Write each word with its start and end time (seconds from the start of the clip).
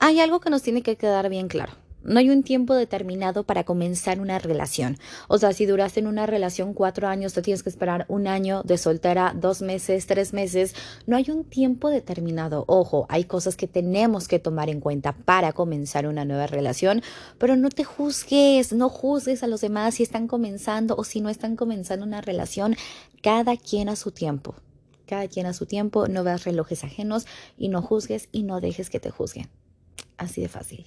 hay 0.00 0.20
algo 0.20 0.40
que 0.40 0.50
nos 0.50 0.62
tiene 0.62 0.82
que 0.82 0.96
quedar 0.96 1.28
bien 1.28 1.48
claro. 1.48 1.74
No 2.02 2.18
hay 2.18 2.30
un 2.30 2.42
tiempo 2.42 2.74
determinado 2.74 3.44
para 3.44 3.64
comenzar 3.64 4.20
una 4.20 4.38
relación. 4.38 4.96
O 5.28 5.36
sea, 5.36 5.52
si 5.52 5.66
duraste 5.66 6.00
en 6.00 6.06
una 6.06 6.24
relación 6.24 6.72
cuatro 6.72 7.06
años, 7.06 7.34
te 7.34 7.42
tienes 7.42 7.62
que 7.62 7.68
esperar 7.68 8.06
un 8.08 8.26
año 8.26 8.62
de 8.64 8.78
soltera, 8.78 9.34
dos 9.36 9.60
meses, 9.60 10.06
tres 10.06 10.32
meses. 10.32 10.74
No 11.06 11.16
hay 11.16 11.30
un 11.30 11.44
tiempo 11.44 11.90
determinado. 11.90 12.64
Ojo, 12.68 13.04
hay 13.10 13.24
cosas 13.24 13.54
que 13.54 13.68
tenemos 13.68 14.28
que 14.28 14.38
tomar 14.38 14.70
en 14.70 14.80
cuenta 14.80 15.12
para 15.12 15.52
comenzar 15.52 16.06
una 16.06 16.24
nueva 16.24 16.46
relación, 16.46 17.02
pero 17.36 17.54
no 17.56 17.68
te 17.68 17.84
juzgues, 17.84 18.72
no 18.72 18.88
juzgues 18.88 19.42
a 19.42 19.46
los 19.46 19.60
demás 19.60 19.96
si 19.96 20.02
están 20.02 20.26
comenzando 20.26 20.96
o 20.96 21.04
si 21.04 21.20
no 21.20 21.28
están 21.28 21.54
comenzando 21.54 22.06
una 22.06 22.22
relación. 22.22 22.76
Cada 23.22 23.58
quien 23.58 23.90
a 23.90 23.96
su 23.96 24.10
tiempo. 24.10 24.54
Cada 25.06 25.28
quien 25.28 25.44
a 25.44 25.52
su 25.52 25.66
tiempo. 25.66 26.08
No 26.08 26.24
veas 26.24 26.44
relojes 26.44 26.82
ajenos 26.82 27.26
y 27.58 27.68
no 27.68 27.82
juzgues 27.82 28.30
y 28.32 28.42
no 28.42 28.62
dejes 28.62 28.88
que 28.88 29.00
te 29.00 29.10
juzguen. 29.10 29.50
Así 30.20 30.42
de 30.42 30.48
fácil. 30.48 30.84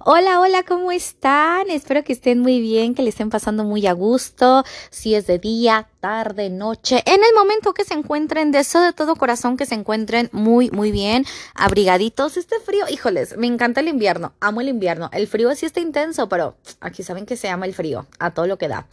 Hola, 0.00 0.40
hola, 0.40 0.64
¿cómo 0.64 0.90
están? 0.90 1.70
Espero 1.70 2.02
que 2.02 2.12
estén 2.12 2.40
muy 2.40 2.60
bien, 2.60 2.96
que 2.96 3.02
le 3.02 3.10
estén 3.10 3.30
pasando 3.30 3.62
muy 3.62 3.86
a 3.86 3.92
gusto, 3.92 4.64
si 4.90 5.14
es 5.14 5.26
de 5.28 5.38
día, 5.38 5.88
tarde, 6.00 6.50
noche, 6.50 7.02
en 7.06 7.22
el 7.22 7.34
momento 7.36 7.74
que 7.74 7.84
se 7.84 7.94
encuentren, 7.94 8.50
deseo 8.50 8.80
de 8.80 8.92
todo 8.92 9.14
corazón 9.14 9.56
que 9.56 9.66
se 9.66 9.74
encuentren 9.76 10.30
muy, 10.32 10.70
muy 10.70 10.90
bien, 10.90 11.24
abrigaditos. 11.54 12.36
Este 12.36 12.58
frío, 12.58 12.86
híjoles, 12.88 13.36
me 13.36 13.46
encanta 13.46 13.80
el 13.80 13.88
invierno, 13.88 14.34
amo 14.40 14.60
el 14.60 14.68
invierno. 14.68 15.08
El 15.12 15.28
frío 15.28 15.54
sí 15.54 15.66
está 15.66 15.78
intenso, 15.78 16.28
pero 16.28 16.56
aquí 16.80 17.04
saben 17.04 17.24
que 17.24 17.36
se 17.36 17.46
llama 17.46 17.66
el 17.66 17.74
frío, 17.74 18.06
a 18.18 18.32
todo 18.32 18.48
lo 18.48 18.58
que 18.58 18.66
da. 18.66 18.88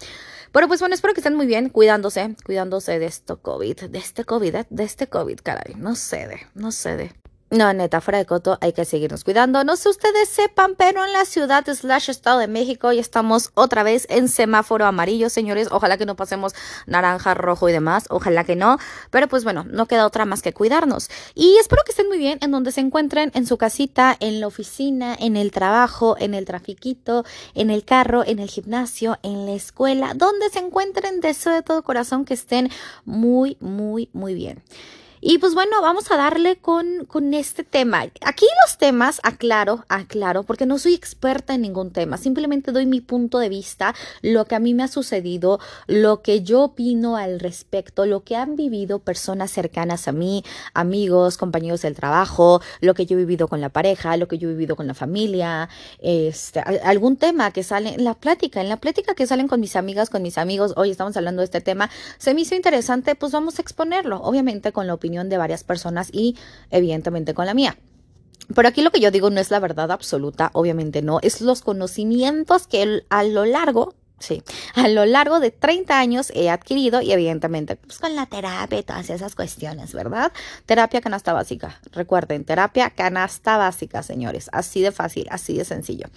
Pero 0.51 0.67
pues 0.67 0.79
bueno, 0.81 0.93
espero 0.93 1.15
que 1.15 1.21
estén 1.21 1.35
muy 1.35 1.47
bien, 1.47 1.69
cuidándose, 1.69 2.35
cuidándose 2.45 2.99
de 2.99 3.07
esto 3.07 3.41
COVID, 3.41 3.85
de 3.85 3.97
este 3.97 4.23
COVID, 4.23 4.55
de 4.69 4.83
este 4.83 5.07
COVID, 5.07 5.39
caray, 5.41 5.73
no 5.75 5.95
cede, 5.95 6.47
no 6.53 6.71
cede. 6.71 7.11
No, 7.55 7.71
neta, 7.71 8.01
fuera 8.01 8.17
de 8.17 8.25
coto, 8.25 8.57
hay 8.59 8.73
que 8.73 8.83
seguirnos 8.83 9.23
cuidando. 9.23 9.63
No 9.63 9.77
sé 9.77 9.87
ustedes 9.87 10.27
sepan, 10.27 10.75
pero 10.75 11.05
en 11.05 11.13
la 11.13 11.23
ciudad 11.23 11.63
slash 11.65 12.09
Estado 12.09 12.39
de 12.39 12.49
México 12.49 12.91
ya 12.91 12.99
estamos 12.99 13.51
otra 13.53 13.81
vez 13.81 14.05
en 14.09 14.27
semáforo 14.27 14.85
amarillo, 14.85 15.29
señores. 15.29 15.69
Ojalá 15.71 15.97
que 15.97 16.05
no 16.05 16.17
pasemos 16.17 16.53
naranja, 16.85 17.33
rojo 17.33 17.69
y 17.69 17.71
demás. 17.71 18.07
Ojalá 18.09 18.43
que 18.43 18.57
no. 18.57 18.77
Pero 19.09 19.29
pues 19.29 19.45
bueno, 19.45 19.63
no 19.69 19.85
queda 19.85 20.05
otra 20.05 20.25
más 20.25 20.41
que 20.41 20.51
cuidarnos. 20.51 21.09
Y 21.33 21.55
espero 21.55 21.83
que 21.85 21.93
estén 21.93 22.09
muy 22.09 22.17
bien 22.17 22.39
en 22.41 22.51
donde 22.51 22.73
se 22.73 22.81
encuentren, 22.81 23.31
en 23.33 23.47
su 23.47 23.57
casita, 23.57 24.17
en 24.19 24.41
la 24.41 24.47
oficina, 24.47 25.15
en 25.17 25.37
el 25.37 25.51
trabajo, 25.51 26.17
en 26.19 26.33
el 26.33 26.43
trafiquito, 26.43 27.23
en 27.53 27.69
el 27.69 27.85
carro, 27.85 28.25
en 28.25 28.39
el 28.39 28.49
gimnasio, 28.49 29.17
en 29.23 29.45
la 29.45 29.53
escuela, 29.53 30.11
donde 30.13 30.49
se 30.49 30.59
encuentren. 30.59 31.21
Deseo 31.21 31.53
de 31.53 31.61
todo 31.61 31.83
corazón 31.83 32.25
que 32.25 32.33
estén 32.33 32.69
muy, 33.05 33.55
muy, 33.61 34.09
muy 34.11 34.33
bien. 34.33 34.61
Y 35.27 35.39
pues 35.39 35.55
bueno, 35.55 35.81
vamos 35.81 36.11
a 36.11 36.17
darle 36.17 36.57
con, 36.57 37.05
con 37.05 37.33
este 37.33 37.63
tema. 37.63 38.03
Aquí 38.21 38.45
los 38.63 38.77
temas, 38.77 39.19
aclaro, 39.23 39.83
aclaro, 39.89 40.43
porque 40.43 40.67
no 40.67 40.77
soy 40.77 40.93
experta 40.93 41.55
en 41.55 41.63
ningún 41.63 41.89
tema, 41.89 42.17
simplemente 42.17 42.71
doy 42.71 42.85
mi 42.85 43.01
punto 43.01 43.39
de 43.39 43.49
vista, 43.49 43.95
lo 44.21 44.45
que 44.45 44.53
a 44.53 44.59
mí 44.59 44.75
me 44.75 44.83
ha 44.83 44.87
sucedido, 44.87 45.59
lo 45.87 46.21
que 46.21 46.43
yo 46.43 46.61
opino 46.61 47.17
al 47.17 47.39
respecto, 47.39 48.05
lo 48.05 48.23
que 48.23 48.35
han 48.35 48.55
vivido 48.55 48.99
personas 48.99 49.49
cercanas 49.49 50.07
a 50.07 50.11
mí, 50.11 50.43
amigos, 50.75 51.37
compañeros 51.37 51.81
del 51.81 51.95
trabajo, 51.95 52.61
lo 52.79 52.93
que 52.93 53.07
yo 53.07 53.17
he 53.17 53.19
vivido 53.21 53.47
con 53.47 53.61
la 53.61 53.69
pareja, 53.69 54.17
lo 54.17 54.27
que 54.27 54.37
yo 54.37 54.47
he 54.47 54.51
vivido 54.51 54.75
con 54.75 54.85
la 54.85 54.93
familia, 54.93 55.69
este, 56.03 56.59
algún 56.59 57.17
tema 57.17 57.49
que 57.49 57.63
sale 57.63 57.95
en 57.95 58.03
la 58.03 58.13
plática, 58.13 58.61
en 58.61 58.69
la 58.69 58.77
plática 58.77 59.15
que 59.15 59.25
salen 59.25 59.47
con 59.47 59.59
mis 59.59 59.75
amigas, 59.75 60.11
con 60.11 60.21
mis 60.21 60.37
amigos, 60.37 60.75
hoy 60.77 60.91
estamos 60.91 61.17
hablando 61.17 61.39
de 61.39 61.45
este 61.45 61.61
tema, 61.61 61.89
se 62.19 62.35
me 62.35 62.41
hizo 62.41 62.53
interesante, 62.53 63.15
pues 63.15 63.31
vamos 63.31 63.57
a 63.57 63.63
exponerlo, 63.63 64.21
obviamente 64.21 64.71
con 64.71 64.85
la 64.85 64.93
opinión 64.93 65.14
de 65.23 65.37
varias 65.37 65.63
personas 65.63 66.09
y 66.11 66.35
evidentemente 66.69 67.33
con 67.33 67.45
la 67.45 67.53
mía. 67.53 67.77
Pero 68.53 68.67
aquí 68.67 68.81
lo 68.81 68.91
que 68.91 68.99
yo 68.99 69.11
digo 69.11 69.29
no 69.29 69.39
es 69.39 69.49
la 69.49 69.59
verdad 69.59 69.91
absoluta, 69.91 70.51
obviamente 70.53 71.01
no, 71.01 71.19
es 71.21 71.41
los 71.41 71.61
conocimientos 71.61 72.67
que 72.67 73.03
a 73.09 73.23
lo 73.23 73.45
largo 73.45 73.95
Sí, 74.17 74.41
a 74.75 74.87
lo 74.87 75.05
largo 75.05 75.41
de 75.41 75.51
30 75.51 75.99
años 75.99 76.31
he 76.33 76.49
adquirido 76.49 77.01
y 77.01 77.11
evidentemente 77.11 77.75
pues 77.75 77.99
con 77.99 78.15
la 78.15 78.25
terapia 78.25 78.79
y 78.79 78.83
todas 78.83 79.09
esas 79.09 79.35
cuestiones, 79.35 79.93
¿verdad? 79.93 80.31
Terapia 80.65 81.01
canasta 81.01 81.33
básica. 81.33 81.79
Recuerden, 81.91 82.45
terapia 82.45 82.89
canasta 82.91 83.57
básica, 83.57 84.03
señores. 84.03 84.49
Así 84.53 84.81
de 84.81 84.93
fácil, 84.93 85.27
así 85.29 85.57
de 85.57 85.65
sencillo. 85.65 86.07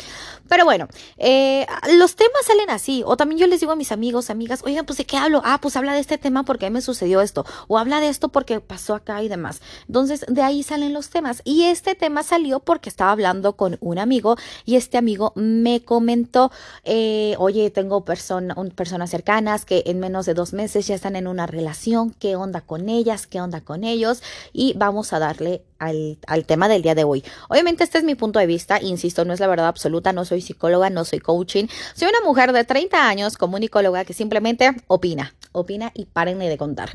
Pero 0.48 0.64
bueno, 0.64 0.86
eh, 1.16 1.66
los 1.98 2.14
temas 2.14 2.46
salen 2.46 2.70
así. 2.70 3.02
O 3.04 3.16
también 3.16 3.40
yo 3.40 3.46
les 3.48 3.60
digo 3.60 3.72
a 3.72 3.76
mis 3.76 3.90
amigos, 3.90 4.30
amigas, 4.30 4.62
oigan, 4.64 4.86
pues 4.86 4.98
de 4.98 5.04
qué 5.04 5.16
hablo? 5.16 5.42
Ah, 5.44 5.58
pues 5.60 5.76
habla 5.76 5.92
de 5.92 6.00
este 6.00 6.18
tema 6.18 6.44
porque 6.44 6.70
me 6.70 6.80
sucedió 6.80 7.20
esto. 7.20 7.44
O 7.66 7.78
habla 7.78 8.00
de 8.00 8.08
esto 8.08 8.28
porque 8.28 8.60
pasó 8.60 8.94
acá 8.94 9.22
y 9.22 9.28
demás. 9.28 9.60
Entonces, 9.88 10.24
de 10.28 10.42
ahí 10.42 10.62
salen 10.62 10.92
los 10.92 11.10
temas. 11.10 11.42
Y 11.44 11.64
este 11.64 11.96
tema 11.96 12.22
salió 12.22 12.60
porque 12.60 12.88
estaba 12.88 13.10
hablando 13.10 13.56
con 13.56 13.76
un 13.80 13.98
amigo 13.98 14.36
y 14.64 14.76
este 14.76 14.98
amigo 14.98 15.32
me 15.34 15.82
comentó, 15.82 16.52
eh, 16.84 17.34
oye, 17.38 17.70
tengo 17.70 17.87
tengo 17.88 18.04
personas 18.04 19.08
cercanas 19.08 19.64
que 19.64 19.82
en 19.86 19.98
menos 19.98 20.26
de 20.26 20.34
dos 20.34 20.52
meses 20.52 20.86
ya 20.86 20.94
están 20.94 21.16
en 21.16 21.26
una 21.26 21.46
relación, 21.46 22.10
qué 22.10 22.36
onda 22.36 22.60
con 22.60 22.90
ellas, 22.90 23.26
qué 23.26 23.40
onda 23.40 23.62
con 23.62 23.82
ellos 23.82 24.22
y 24.52 24.74
vamos 24.76 25.14
a 25.14 25.18
darle 25.18 25.62
al, 25.78 26.18
al, 26.26 26.44
tema 26.44 26.68
del 26.68 26.82
día 26.82 26.94
de 26.94 27.04
hoy. 27.04 27.24
Obviamente 27.48 27.84
este 27.84 27.96
es 27.96 28.04
mi 28.04 28.14
punto 28.14 28.40
de 28.40 28.46
vista, 28.46 28.78
insisto, 28.82 29.24
no 29.24 29.32
es 29.32 29.40
la 29.40 29.46
verdad 29.46 29.68
absoluta, 29.68 30.12
no 30.12 30.26
soy 30.26 30.42
psicóloga, 30.42 30.90
no 30.90 31.06
soy 31.06 31.20
coaching, 31.20 31.64
soy 31.94 32.08
una 32.08 32.20
mujer 32.26 32.52
de 32.52 32.64
30 32.64 33.08
años 33.08 33.38
comunicóloga 33.38 34.04
que 34.04 34.12
simplemente 34.12 34.70
opina, 34.86 35.34
opina 35.52 35.90
y 35.94 36.04
párenle 36.04 36.50
de 36.50 36.58
contar. 36.58 36.90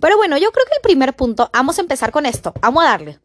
Pero 0.00 0.16
bueno, 0.16 0.38
yo 0.38 0.50
creo 0.50 0.64
que 0.64 0.76
el 0.76 0.82
primer 0.82 1.14
punto, 1.14 1.50
vamos 1.52 1.76
a 1.76 1.82
empezar 1.82 2.10
con 2.10 2.24
esto, 2.24 2.54
vamos 2.62 2.84
a 2.84 2.88
darle. 2.88 3.18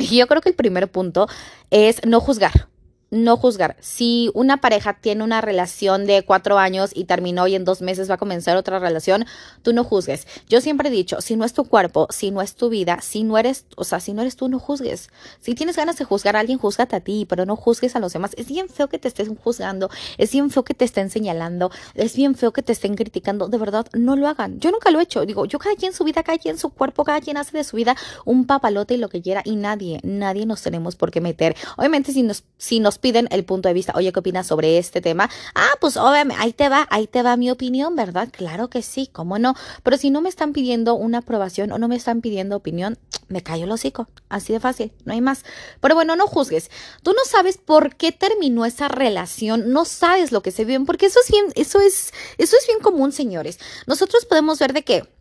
Y 0.00 0.16
yo 0.16 0.26
creo 0.26 0.40
que 0.40 0.48
el 0.48 0.56
primer 0.56 0.90
punto 0.90 1.28
es 1.70 2.04
no 2.04 2.20
juzgar 2.20 2.68
no 3.10 3.36
juzgar. 3.36 3.76
Si 3.80 4.30
una 4.34 4.60
pareja 4.60 4.94
tiene 4.94 5.24
una 5.24 5.40
relación 5.40 6.06
de 6.06 6.22
cuatro 6.24 6.58
años 6.58 6.90
y 6.94 7.04
terminó 7.04 7.46
y 7.46 7.54
en 7.54 7.64
dos 7.64 7.80
meses 7.80 8.10
va 8.10 8.14
a 8.14 8.18
comenzar 8.18 8.56
otra 8.56 8.78
relación, 8.78 9.24
tú 9.62 9.72
no 9.72 9.84
juzgues. 9.84 10.26
Yo 10.48 10.60
siempre 10.60 10.88
he 10.88 10.92
dicho, 10.92 11.20
si 11.20 11.36
no 11.36 11.44
es 11.44 11.52
tu 11.52 11.64
cuerpo, 11.64 12.06
si 12.10 12.30
no 12.30 12.42
es 12.42 12.54
tu 12.54 12.68
vida, 12.68 13.00
si 13.00 13.24
no 13.24 13.38
eres, 13.38 13.66
o 13.76 13.84
sea, 13.84 14.00
si 14.00 14.12
no 14.12 14.22
eres 14.22 14.36
tú, 14.36 14.48
no 14.48 14.58
juzgues. 14.58 15.08
Si 15.40 15.54
tienes 15.54 15.76
ganas 15.76 15.96
de 15.96 16.04
juzgar 16.04 16.36
a 16.36 16.40
alguien, 16.40 16.58
juzgate 16.58 16.96
a 16.96 17.00
ti, 17.00 17.26
pero 17.28 17.46
no 17.46 17.56
juzgues 17.56 17.96
a 17.96 18.00
los 18.00 18.12
demás. 18.12 18.32
Es 18.36 18.48
bien 18.48 18.68
feo 18.68 18.88
que 18.88 18.98
te 18.98 19.08
estén 19.08 19.34
juzgando, 19.36 19.90
es 20.18 20.32
bien 20.32 20.50
feo 20.50 20.64
que 20.64 20.74
te 20.74 20.84
estén 20.84 21.10
señalando, 21.10 21.70
es 21.94 22.14
bien 22.16 22.34
feo 22.34 22.52
que 22.52 22.62
te 22.62 22.72
estén 22.72 22.94
criticando. 22.94 23.48
De 23.48 23.58
verdad, 23.58 23.86
no 23.92 24.16
lo 24.16 24.28
hagan. 24.28 24.60
Yo 24.60 24.70
nunca 24.70 24.90
lo 24.90 25.00
he 25.00 25.04
hecho. 25.04 25.24
Digo, 25.24 25.46
yo 25.46 25.58
cada 25.58 25.76
quien 25.76 25.92
su 25.92 26.04
vida, 26.04 26.22
cada 26.22 26.38
quien 26.38 26.58
su 26.58 26.70
cuerpo, 26.70 27.04
cada 27.04 27.20
quien 27.20 27.36
hace 27.36 27.56
de 27.56 27.64
su 27.64 27.76
vida 27.76 27.96
un 28.24 28.46
papalote 28.46 28.94
y 28.94 28.96
lo 28.98 29.08
que 29.08 29.22
quiera 29.22 29.42
y 29.44 29.56
nadie, 29.56 30.00
nadie 30.02 30.46
nos 30.46 30.62
tenemos 30.62 30.96
por 30.96 31.10
qué 31.10 31.20
meter. 31.20 31.56
Obviamente 31.76 32.12
si 32.12 32.22
nos, 32.22 32.44
si 32.56 32.80
nos 32.80 32.97
piden 33.00 33.28
el 33.30 33.44
punto 33.44 33.68
de 33.68 33.74
vista, 33.74 33.92
oye, 33.96 34.12
¿qué 34.12 34.18
opinas 34.18 34.46
sobre 34.46 34.78
este 34.78 35.00
tema? 35.00 35.30
Ah, 35.54 35.70
pues 35.80 35.96
obviamente, 35.96 36.42
ahí 36.42 36.52
te 36.52 36.68
va, 36.68 36.86
ahí 36.90 37.06
te 37.06 37.22
va 37.22 37.36
mi 37.36 37.50
opinión, 37.50 37.96
¿verdad? 37.96 38.28
Claro 38.30 38.68
que 38.68 38.82
sí, 38.82 39.08
¿cómo 39.12 39.38
no? 39.38 39.54
Pero 39.82 39.96
si 39.96 40.10
no 40.10 40.20
me 40.20 40.28
están 40.28 40.52
pidiendo 40.52 40.94
una 40.94 41.18
aprobación 41.18 41.72
o 41.72 41.78
no 41.78 41.88
me 41.88 41.96
están 41.96 42.20
pidiendo 42.20 42.56
opinión, 42.56 42.98
me 43.28 43.42
callo 43.42 43.64
el 43.64 43.72
hocico, 43.72 44.08
así 44.28 44.52
de 44.52 44.60
fácil, 44.60 44.92
no 45.04 45.12
hay 45.12 45.20
más. 45.20 45.44
Pero 45.80 45.94
bueno, 45.94 46.16
no 46.16 46.26
juzgues. 46.26 46.70
Tú 47.02 47.12
no 47.12 47.24
sabes 47.24 47.58
por 47.58 47.96
qué 47.96 48.12
terminó 48.12 48.64
esa 48.64 48.88
relación, 48.88 49.72
no 49.72 49.84
sabes 49.84 50.32
lo 50.32 50.42
que 50.42 50.50
se 50.50 50.64
vive, 50.64 50.84
porque 50.84 51.06
eso 51.06 51.20
es 51.24 51.30
bien, 51.30 51.46
eso 51.54 51.80
es, 51.80 52.12
eso 52.38 52.56
es 52.56 52.66
bien 52.66 52.80
común, 52.80 53.12
señores. 53.12 53.58
Nosotros 53.86 54.24
podemos 54.26 54.58
ver 54.58 54.72
de 54.72 54.84
qué 54.84 55.17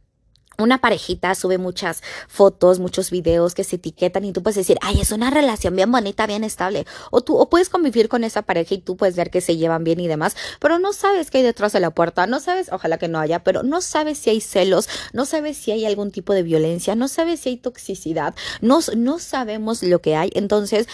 una 0.58 0.80
parejita 0.80 1.36
sube 1.36 1.58
muchas 1.58 2.02
fotos, 2.28 2.80
muchos 2.80 3.12
videos 3.12 3.54
que 3.54 3.64
se 3.64 3.76
etiquetan 3.76 4.26
y 4.26 4.34
tú 4.34 4.42
puedes 4.42 4.56
decir, 4.56 4.78
ay, 4.82 5.00
es 5.02 5.12
una 5.12 5.30
relación 5.30 5.76
bien 5.76 5.92
bonita, 5.92 6.26
bien 6.26 6.44
estable. 6.44 6.86
O 7.12 7.22
tú, 7.22 7.38
o 7.38 7.50
puedes 7.50 7.70
convivir 7.70 8.10
con 8.10 8.24
esa 8.24 8.42
pareja 8.42 8.76
y 8.76 8.80
tú 8.80 8.98
puedes 8.98 9.16
ver 9.16 9.30
que 9.30 9.42
se 9.42 9.58
llevan 9.58 9.84
bien 9.84 10.00
y 10.00 10.08
demás, 10.08 10.36
pero 10.60 10.80
no 10.80 10.94
sabes 10.94 11.30
qué 11.30 11.40
hay 11.40 11.44
detrás 11.44 11.74
de 11.74 11.80
la 11.80 11.92
puerta, 11.92 12.28
no 12.28 12.40
sabes, 12.40 12.72
ojalá 12.72 12.98
que 12.98 13.08
no 13.08 13.20
haya, 13.20 13.44
pero 13.44 13.64
no 13.64 13.82
sabes 13.82 14.18
si 14.18 14.30
hay 14.30 14.42
celos, 14.42 14.90
no 15.14 15.26
sabes 15.26 15.58
si 15.58 15.72
hay 15.72 15.86
algún 15.86 16.12
tipo 16.12 16.34
de 16.34 16.44
violencia, 16.44 16.96
no 16.96 17.08
sabes 17.08 17.42
si 17.42 17.50
hay 17.50 17.58
toxicidad, 17.58 18.36
no, 18.62 18.80
no 18.96 19.20
sabemos 19.20 19.84
lo 19.84 20.00
que 20.00 20.16
hay. 20.16 20.32
Entonces, 20.34 20.88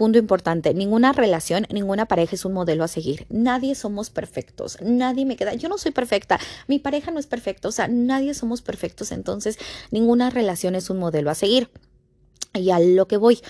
Punto 0.00 0.18
importante, 0.18 0.72
ninguna 0.72 1.12
relación, 1.12 1.66
ninguna 1.70 2.06
pareja 2.06 2.34
es 2.34 2.46
un 2.46 2.54
modelo 2.54 2.84
a 2.84 2.88
seguir. 2.88 3.26
Nadie 3.28 3.74
somos 3.74 4.08
perfectos, 4.08 4.78
nadie 4.80 5.26
me 5.26 5.36
queda, 5.36 5.52
yo 5.52 5.68
no 5.68 5.76
soy 5.76 5.92
perfecta, 5.92 6.40
mi 6.68 6.78
pareja 6.78 7.10
no 7.10 7.18
es 7.18 7.26
perfecta, 7.26 7.68
o 7.68 7.70
sea, 7.70 7.86
nadie 7.86 8.32
somos 8.32 8.62
perfectos, 8.62 9.12
entonces 9.12 9.58
ninguna 9.90 10.30
relación 10.30 10.74
es 10.74 10.88
un 10.88 11.00
modelo 11.00 11.30
a 11.30 11.34
seguir. 11.34 11.68
Y 12.54 12.70
a 12.70 12.80
lo 12.80 13.08
que 13.08 13.18
voy, 13.18 13.40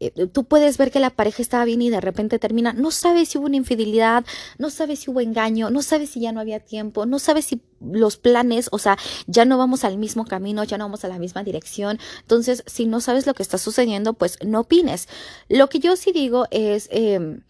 eh, 0.00 0.28
tú 0.28 0.44
puedes 0.44 0.78
ver 0.78 0.90
que 0.90 0.98
la 0.98 1.10
pareja 1.10 1.42
estaba 1.42 1.66
bien 1.66 1.82
y 1.82 1.90
de 1.90 2.00
repente 2.00 2.38
termina, 2.38 2.72
no 2.72 2.90
sabes 2.90 3.28
si 3.28 3.36
hubo 3.36 3.44
una 3.44 3.56
infidelidad, 3.56 4.24
no 4.56 4.70
sabes 4.70 5.00
si 5.00 5.10
hubo 5.10 5.20
engaño, 5.20 5.68
no 5.68 5.82
sabes 5.82 6.08
si 6.08 6.20
ya 6.20 6.32
no 6.32 6.40
había 6.40 6.60
tiempo, 6.60 7.04
no 7.04 7.18
sabes 7.18 7.44
si 7.44 7.60
los 7.80 8.16
planes, 8.16 8.68
o 8.72 8.78
sea, 8.78 8.96
ya 9.26 9.44
no 9.44 9.58
vamos 9.58 9.84
al 9.84 9.98
mismo 9.98 10.24
camino, 10.24 10.64
ya 10.64 10.78
no 10.78 10.84
vamos 10.84 11.04
a 11.04 11.08
la 11.08 11.18
misma 11.18 11.44
dirección. 11.44 11.98
Entonces, 12.20 12.62
si 12.66 12.86
no 12.86 13.00
sabes 13.00 13.26
lo 13.26 13.34
que 13.34 13.42
está 13.42 13.58
sucediendo, 13.58 14.14
pues 14.14 14.38
no 14.44 14.60
opines. 14.60 15.08
Lo 15.48 15.68
que 15.68 15.78
yo 15.78 15.96
sí 15.96 16.12
digo 16.12 16.46
es... 16.50 16.88
Eh, 16.90 17.40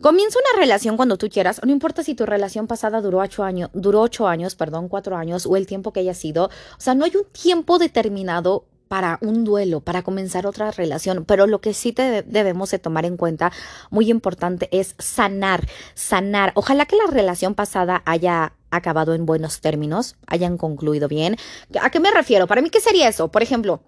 Comienza 0.00 0.38
una 0.38 0.60
relación 0.60 0.98
cuando 0.98 1.16
tú 1.16 1.30
quieras, 1.30 1.62
no 1.64 1.72
importa 1.72 2.02
si 2.02 2.14
tu 2.14 2.26
relación 2.26 2.66
pasada 2.66 3.00
duró 3.00 3.20
ocho 3.20 3.44
años, 3.44 3.70
duró 3.72 4.02
ocho 4.02 4.28
años, 4.28 4.54
perdón, 4.54 4.88
cuatro 4.88 5.16
años 5.16 5.46
o 5.46 5.56
el 5.56 5.66
tiempo 5.66 5.90
que 5.90 6.00
haya 6.00 6.12
sido. 6.12 6.44
O 6.46 6.80
sea, 6.80 6.94
no 6.94 7.06
hay 7.06 7.16
un 7.16 7.24
tiempo 7.24 7.78
determinado 7.78 8.66
para 8.88 9.18
un 9.20 9.44
duelo, 9.44 9.80
para 9.80 10.02
comenzar 10.02 10.46
otra 10.46 10.70
relación, 10.70 11.24
pero 11.24 11.46
lo 11.46 11.60
que 11.60 11.74
sí 11.74 11.92
te 11.92 12.22
debemos 12.22 12.70
de 12.70 12.78
tomar 12.78 13.04
en 13.04 13.16
cuenta, 13.16 13.52
muy 13.90 14.10
importante, 14.10 14.68
es 14.72 14.94
sanar, 14.98 15.66
sanar. 15.94 16.52
Ojalá 16.54 16.86
que 16.86 16.96
la 16.96 17.10
relación 17.10 17.54
pasada 17.54 18.02
haya 18.06 18.54
acabado 18.70 19.14
en 19.14 19.26
buenos 19.26 19.60
términos, 19.60 20.16
hayan 20.26 20.58
concluido 20.58 21.08
bien. 21.08 21.36
¿A 21.80 21.90
qué 21.90 22.00
me 22.00 22.10
refiero? 22.10 22.46
Para 22.46 22.62
mí, 22.62 22.70
¿qué 22.70 22.80
sería 22.80 23.08
eso? 23.08 23.28
Por 23.28 23.42
ejemplo, 23.42 23.80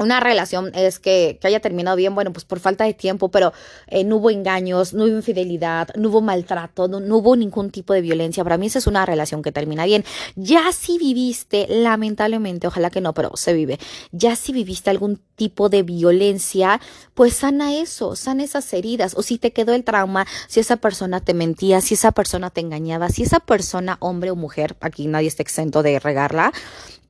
una 0.00 0.18
relación 0.18 0.72
es 0.74 0.98
que, 0.98 1.38
haya 1.42 1.60
terminado 1.60 1.96
bien, 1.96 2.14
bueno, 2.14 2.32
pues 2.32 2.44
por 2.44 2.58
falta 2.58 2.84
de 2.84 2.94
tiempo, 2.94 3.30
pero 3.30 3.52
eh, 3.86 4.02
no 4.04 4.16
hubo 4.16 4.30
engaños, 4.30 4.94
no 4.94 5.04
hubo 5.04 5.16
infidelidad, 5.16 5.88
no 5.94 6.08
hubo 6.08 6.20
maltrato, 6.22 6.88
no, 6.88 7.00
no, 7.00 7.18
hubo 7.18 7.36
ningún 7.36 7.70
tipo 7.70 7.92
de 7.92 8.00
violencia. 8.00 8.42
Para 8.42 8.56
mí 8.56 8.66
esa 8.66 8.78
es 8.78 8.86
una 8.86 9.04
relación 9.04 9.42
que 9.42 9.52
termina 9.52 9.84
bien. 9.84 10.04
Ya 10.36 10.72
si 10.72 10.98
viviste, 10.98 11.66
lamentablemente, 11.68 12.66
ojalá 12.66 12.90
que 12.90 13.00
no, 13.00 13.12
pero 13.14 13.36
se 13.36 13.52
vive, 13.52 13.78
ya 14.10 14.36
si 14.36 14.52
viviste 14.52 14.90
algún 14.90 15.20
tipo 15.36 15.68
de 15.68 15.82
violencia, 15.82 16.80
pues 17.14 17.34
sana 17.34 17.74
eso, 17.74 18.16
sana 18.16 18.44
esas 18.44 18.72
heridas. 18.72 19.14
O 19.16 19.22
si 19.22 19.38
te 19.38 19.52
quedó 19.52 19.74
el 19.74 19.84
trauma, 19.84 20.26
si 20.48 20.60
esa 20.60 20.76
persona 20.76 21.20
te 21.20 21.34
mentía, 21.34 21.80
si 21.80 21.94
esa 21.94 22.12
persona 22.12 22.50
te 22.50 22.60
engañaba, 22.60 23.08
si 23.10 23.22
esa 23.22 23.40
persona, 23.40 23.98
hombre 24.00 24.30
o 24.30 24.36
mujer, 24.36 24.76
aquí 24.80 25.06
nadie 25.06 25.28
está 25.28 25.42
exento 25.42 25.82
de 25.82 25.98
regarla, 25.98 26.52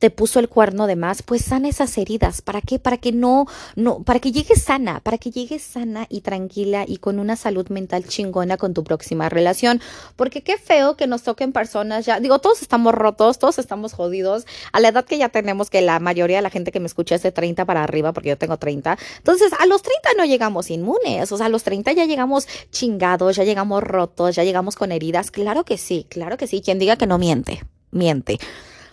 te 0.01 0.11
puso 0.11 0.41
el 0.41 0.49
cuerno 0.49 0.87
de 0.87 0.97
más, 0.97 1.23
pues 1.23 1.45
sana 1.45 1.69
esas 1.69 1.97
heridas. 1.99 2.41
¿Para 2.41 2.63
qué? 2.63 2.79
Para 2.79 2.97
que 2.97 3.13
no, 3.13 3.47
no, 3.77 4.03
para 4.03 4.19
que 4.19 4.33
llegues 4.33 4.63
sana, 4.63 5.01
para 5.01 5.19
que 5.19 5.31
llegues 5.31 5.63
sana 5.63 6.07
y 6.09 6.23
tranquila 6.23 6.85
y 6.89 6.97
con 6.97 7.19
una 7.19 7.37
salud 7.37 7.69
mental 7.69 8.07
chingona 8.07 8.57
con 8.57 8.73
tu 8.73 8.83
próxima 8.83 9.29
relación. 9.29 9.81
Porque 10.17 10.43
qué 10.43 10.57
feo 10.57 10.97
que 10.97 11.07
nos 11.07 11.23
toquen 11.23 11.53
personas 11.53 12.07
ya, 12.07 12.19
digo, 12.19 12.39
todos 12.39 12.63
estamos 12.63 12.95
rotos, 12.95 13.39
todos 13.39 13.59
estamos 13.59 13.93
jodidos. 13.93 14.47
A 14.73 14.81
la 14.81 14.89
edad 14.89 15.05
que 15.05 15.19
ya 15.19 15.29
tenemos, 15.29 15.69
que 15.69 15.83
la 15.83 16.01
mayoría 16.01 16.39
de 16.39 16.43
la 16.43 16.51
gente 16.51 16.73
que 16.73 16.81
me 16.81 16.87
escucha 16.87 17.15
es 17.15 17.23
de 17.23 17.31
30 17.31 17.67
para 17.67 17.85
arriba, 17.85 18.15
porque 18.15 18.31
yo 18.31 18.39
tengo 18.39 18.57
30. 18.57 18.97
Entonces, 19.19 19.53
a 19.59 19.67
los 19.67 19.83
30 19.83 20.15
no 20.17 20.25
llegamos 20.25 20.71
inmunes, 20.71 21.31
o 21.31 21.37
sea, 21.37 21.47
a 21.47 21.51
los 21.51 21.63
30 21.63 21.93
ya 21.93 22.07
llegamos 22.07 22.49
chingados, 22.71 23.37
ya 23.37 23.45
llegamos 23.45 23.83
rotos, 23.83 24.35
ya 24.35 24.45
llegamos 24.45 24.77
con 24.77 24.93
heridas. 24.93 25.31
Claro 25.31 25.65
que 25.65 25.77
sí, 25.77 26.07
claro 26.09 26.39
que 26.39 26.47
sí. 26.47 26.63
Quien 26.63 26.79
diga 26.79 26.97
que 26.97 27.07
no 27.07 27.19
miente, 27.19 27.63
miente. 27.91 28.39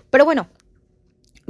Pero 0.10 0.26
bueno, 0.26 0.48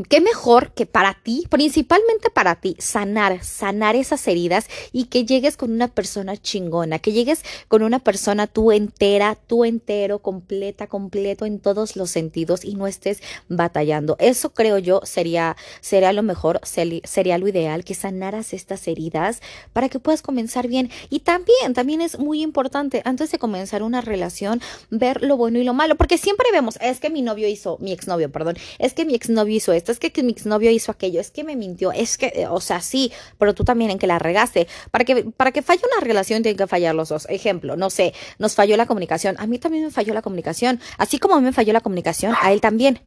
qué 0.04 0.22
mejor 0.22 0.74
que 0.74 0.86
para 0.86 1.18
ti, 1.24 1.46
principalmente 1.50 2.30
para 2.30 2.56
ti, 2.56 2.76
sanar, 2.78 3.44
sanar 3.44 3.96
esas 3.96 4.28
heridas 4.28 4.68
y 4.92 5.06
que 5.06 5.26
llegues 5.26 5.58
con 5.58 5.72
una 5.72 5.88
persona 5.88 6.38
chingona, 6.38 7.00
que 7.00 7.14
llegues 7.14 7.44
con 7.68 7.82
una 7.82 8.00
persona 8.00 8.46
tú 8.46 8.72
entera, 8.72 9.36
tú 9.48 9.66
entero, 9.66 10.20
completa, 10.20 10.86
completo 10.86 11.46
en 11.46 11.60
todos 11.60 11.96
los 11.96 12.12
sentidos 12.12 12.64
y 12.64 12.76
no 12.76 12.86
estés 12.86 13.22
batallando. 13.50 14.18
Eso 14.20 14.52
creo 14.52 14.78
yo 14.78 15.02
sería, 15.04 15.58
sería 15.82 16.14
lo 16.14 16.22
mejor, 16.22 16.62
sería 16.64 17.38
lo 17.40 17.48
ideal, 17.48 17.84
que 17.84 17.96
sanaras 17.96 18.54
estas 18.54 18.88
heridas 18.88 19.42
para 19.74 19.90
que 19.90 20.00
puedas 20.00 20.22
comenzar 20.22 20.68
bien. 20.68 20.92
Y 21.10 21.22
también, 21.22 21.74
también 21.74 22.02
es 22.02 22.20
muy 22.20 22.44
importante 22.44 23.02
antes 23.04 23.32
de 23.32 23.40
comenzar 23.40 23.82
una 23.82 24.02
relación, 24.02 24.62
ver 24.92 25.24
lo 25.24 25.38
bueno 25.38 25.58
y 25.58 25.64
lo 25.64 25.74
malo, 25.74 25.96
porque 25.96 26.20
siempre 26.20 26.48
vemos, 26.52 26.78
es 26.82 27.00
que 27.00 27.10
mi 27.10 27.24
novio 27.24 27.48
hizo, 27.48 27.78
mi 27.80 27.92
exnovio, 27.92 28.32
perdón, 28.32 28.58
es 28.78 28.94
que 28.94 29.04
mi 29.04 29.16
exnovio 29.16 29.56
hizo 29.56 29.74
esto 29.74 29.87
es 29.92 30.00
que, 30.00 30.12
mi 30.24 30.32
exnovio 30.32 30.72
hizo 30.72 30.92
aquello, 30.92 31.20
es 31.22 31.32
que 31.32 31.44
me 31.44 31.56
mintió, 31.56 31.92
es 31.92 32.18
que, 32.18 32.32
eh, 32.36 32.48
o 32.48 32.62
sea, 32.62 32.82
sí, 32.82 33.12
pero 33.38 33.54
tú 33.54 33.64
también 33.64 33.92
en 33.92 34.00
que 34.00 34.08
la 34.08 34.20
regaste. 34.20 34.68
Para 34.92 35.06
que, 35.06 35.26
para 35.26 35.52
que 35.52 35.62
falle 35.62 35.82
una 35.92 36.06
relación 36.06 36.44
tienen 36.44 36.58
que 36.58 36.68
fallar 36.68 36.96
los 36.96 37.10
dos. 37.10 37.28
Ejemplo, 37.30 37.76
no 37.76 37.90
sé, 37.90 38.14
nos 38.40 38.56
falló 38.56 38.78
la 38.78 38.86
comunicación. 38.86 39.36
A 39.40 39.48
mí 39.48 39.60
también 39.60 39.86
me 39.86 39.92
falló 39.92 40.14
la 40.14 40.22
comunicación. 40.22 40.80
Así 40.98 41.20
como 41.20 41.36
a 41.36 41.40
mí 41.40 41.46
me 41.46 41.54
falló 41.54 41.74
la 41.74 41.82
comunicación, 41.82 42.36
a 42.42 42.52
él 42.52 42.62
también. 42.62 43.02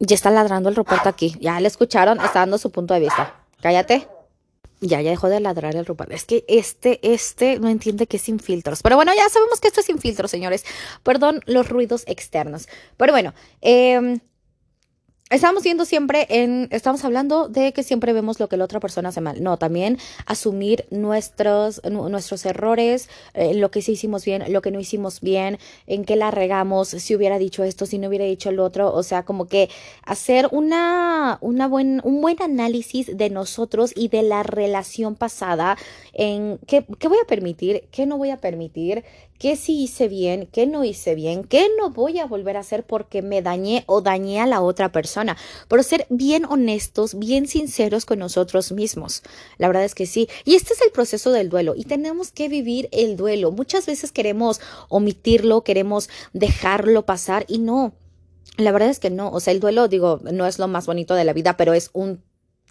Ya 0.00 0.14
está 0.14 0.30
ladrando 0.30 0.68
el 0.68 0.76
reporto 0.76 1.08
aquí. 1.08 1.34
Ya 1.40 1.58
le 1.60 1.68
escucharon, 1.68 2.20
está 2.20 2.40
dando 2.40 2.58
su 2.58 2.70
punto 2.70 2.94
de 2.94 3.00
vista. 3.00 3.34
Cállate. 3.60 4.06
Ya, 4.80 5.00
ya 5.00 5.10
dejó 5.10 5.28
de 5.28 5.40
ladrar 5.40 5.74
el 5.74 5.86
Rupert. 5.86 6.12
Es 6.12 6.24
que 6.24 6.44
este, 6.46 7.00
este 7.02 7.58
no 7.58 7.68
entiende 7.68 8.06
que 8.06 8.16
es 8.16 8.22
sin 8.22 8.38
filtros. 8.38 8.82
Pero 8.82 8.94
bueno, 8.94 9.12
ya 9.16 9.28
sabemos 9.28 9.60
que 9.60 9.66
esto 9.66 9.80
es 9.80 9.86
sin 9.86 9.98
filtros, 9.98 10.30
señores. 10.30 10.64
Perdón 11.02 11.40
los 11.46 11.68
ruidos 11.68 12.04
externos. 12.06 12.68
Pero 12.96 13.12
bueno, 13.12 13.34
eh, 13.60 14.20
Estamos 15.30 15.62
viendo 15.62 15.84
siempre 15.84 16.26
en, 16.30 16.68
estamos 16.70 17.04
hablando 17.04 17.48
de 17.48 17.74
que 17.74 17.82
siempre 17.82 18.14
vemos 18.14 18.40
lo 18.40 18.48
que 18.48 18.56
la 18.56 18.64
otra 18.64 18.80
persona 18.80 19.10
hace 19.10 19.20
mal. 19.20 19.42
No, 19.42 19.58
también 19.58 19.98
asumir 20.24 20.86
nuestros, 20.90 21.82
nuestros 21.84 22.46
errores, 22.46 23.10
eh, 23.34 23.52
lo 23.52 23.70
que 23.70 23.82
sí 23.82 23.92
hicimos 23.92 24.24
bien, 24.24 24.50
lo 24.50 24.62
que 24.62 24.70
no 24.70 24.80
hicimos 24.80 25.20
bien, 25.20 25.58
en 25.86 26.06
qué 26.06 26.16
la 26.16 26.30
regamos, 26.30 26.88
si 26.88 27.14
hubiera 27.14 27.38
dicho 27.38 27.62
esto, 27.62 27.84
si 27.84 27.98
no 27.98 28.08
hubiera 28.08 28.24
dicho 28.24 28.50
lo 28.52 28.64
otro. 28.64 28.90
O 28.94 29.02
sea, 29.02 29.26
como 29.26 29.48
que 29.48 29.68
hacer 30.02 30.48
una, 30.50 31.36
una 31.42 31.68
buen, 31.68 32.00
un 32.04 32.22
buen 32.22 32.40
análisis 32.42 33.14
de 33.14 33.28
nosotros 33.28 33.92
y 33.94 34.08
de 34.08 34.22
la 34.22 34.44
relación 34.44 35.14
pasada 35.14 35.76
en 36.14 36.58
qué, 36.66 36.86
qué 36.98 37.06
voy 37.06 37.18
a 37.22 37.26
permitir, 37.26 37.84
qué 37.92 38.06
no 38.06 38.16
voy 38.16 38.30
a 38.30 38.38
permitir, 38.38 39.04
qué 39.38 39.56
sí 39.56 39.82
hice 39.82 40.08
bien, 40.08 40.48
qué 40.52 40.66
no 40.66 40.84
hice 40.84 41.14
bien, 41.14 41.44
qué 41.44 41.68
no 41.78 41.90
voy 41.90 42.18
a 42.18 42.26
volver 42.26 42.56
a 42.56 42.60
hacer 42.60 42.84
porque 42.84 43.22
me 43.22 43.40
dañé 43.40 43.84
o 43.86 44.00
dañé 44.00 44.40
a 44.40 44.46
la 44.46 44.60
otra 44.60 44.90
persona. 44.90 45.36
Por 45.68 45.82
ser 45.84 46.06
bien 46.10 46.44
honestos, 46.44 47.18
bien 47.18 47.46
sinceros 47.46 48.04
con 48.04 48.18
nosotros 48.18 48.72
mismos. 48.72 49.22
La 49.56 49.68
verdad 49.68 49.84
es 49.84 49.94
que 49.94 50.06
sí. 50.06 50.28
Y 50.44 50.56
este 50.56 50.74
es 50.74 50.82
el 50.82 50.90
proceso 50.90 51.30
del 51.30 51.48
duelo 51.48 51.74
y 51.76 51.84
tenemos 51.84 52.32
que 52.32 52.48
vivir 52.48 52.88
el 52.92 53.16
duelo. 53.16 53.52
Muchas 53.52 53.86
veces 53.86 54.12
queremos 54.12 54.60
omitirlo, 54.88 55.62
queremos 55.62 56.08
dejarlo 56.32 57.06
pasar 57.06 57.44
y 57.48 57.58
no. 57.58 57.94
La 58.56 58.72
verdad 58.72 58.90
es 58.90 58.98
que 58.98 59.10
no. 59.10 59.30
O 59.30 59.40
sea, 59.40 59.52
el 59.52 59.60
duelo, 59.60 59.86
digo, 59.86 60.20
no 60.32 60.46
es 60.46 60.58
lo 60.58 60.66
más 60.66 60.86
bonito 60.86 61.14
de 61.14 61.24
la 61.24 61.32
vida, 61.32 61.56
pero 61.56 61.74
es 61.74 61.90
un 61.92 62.24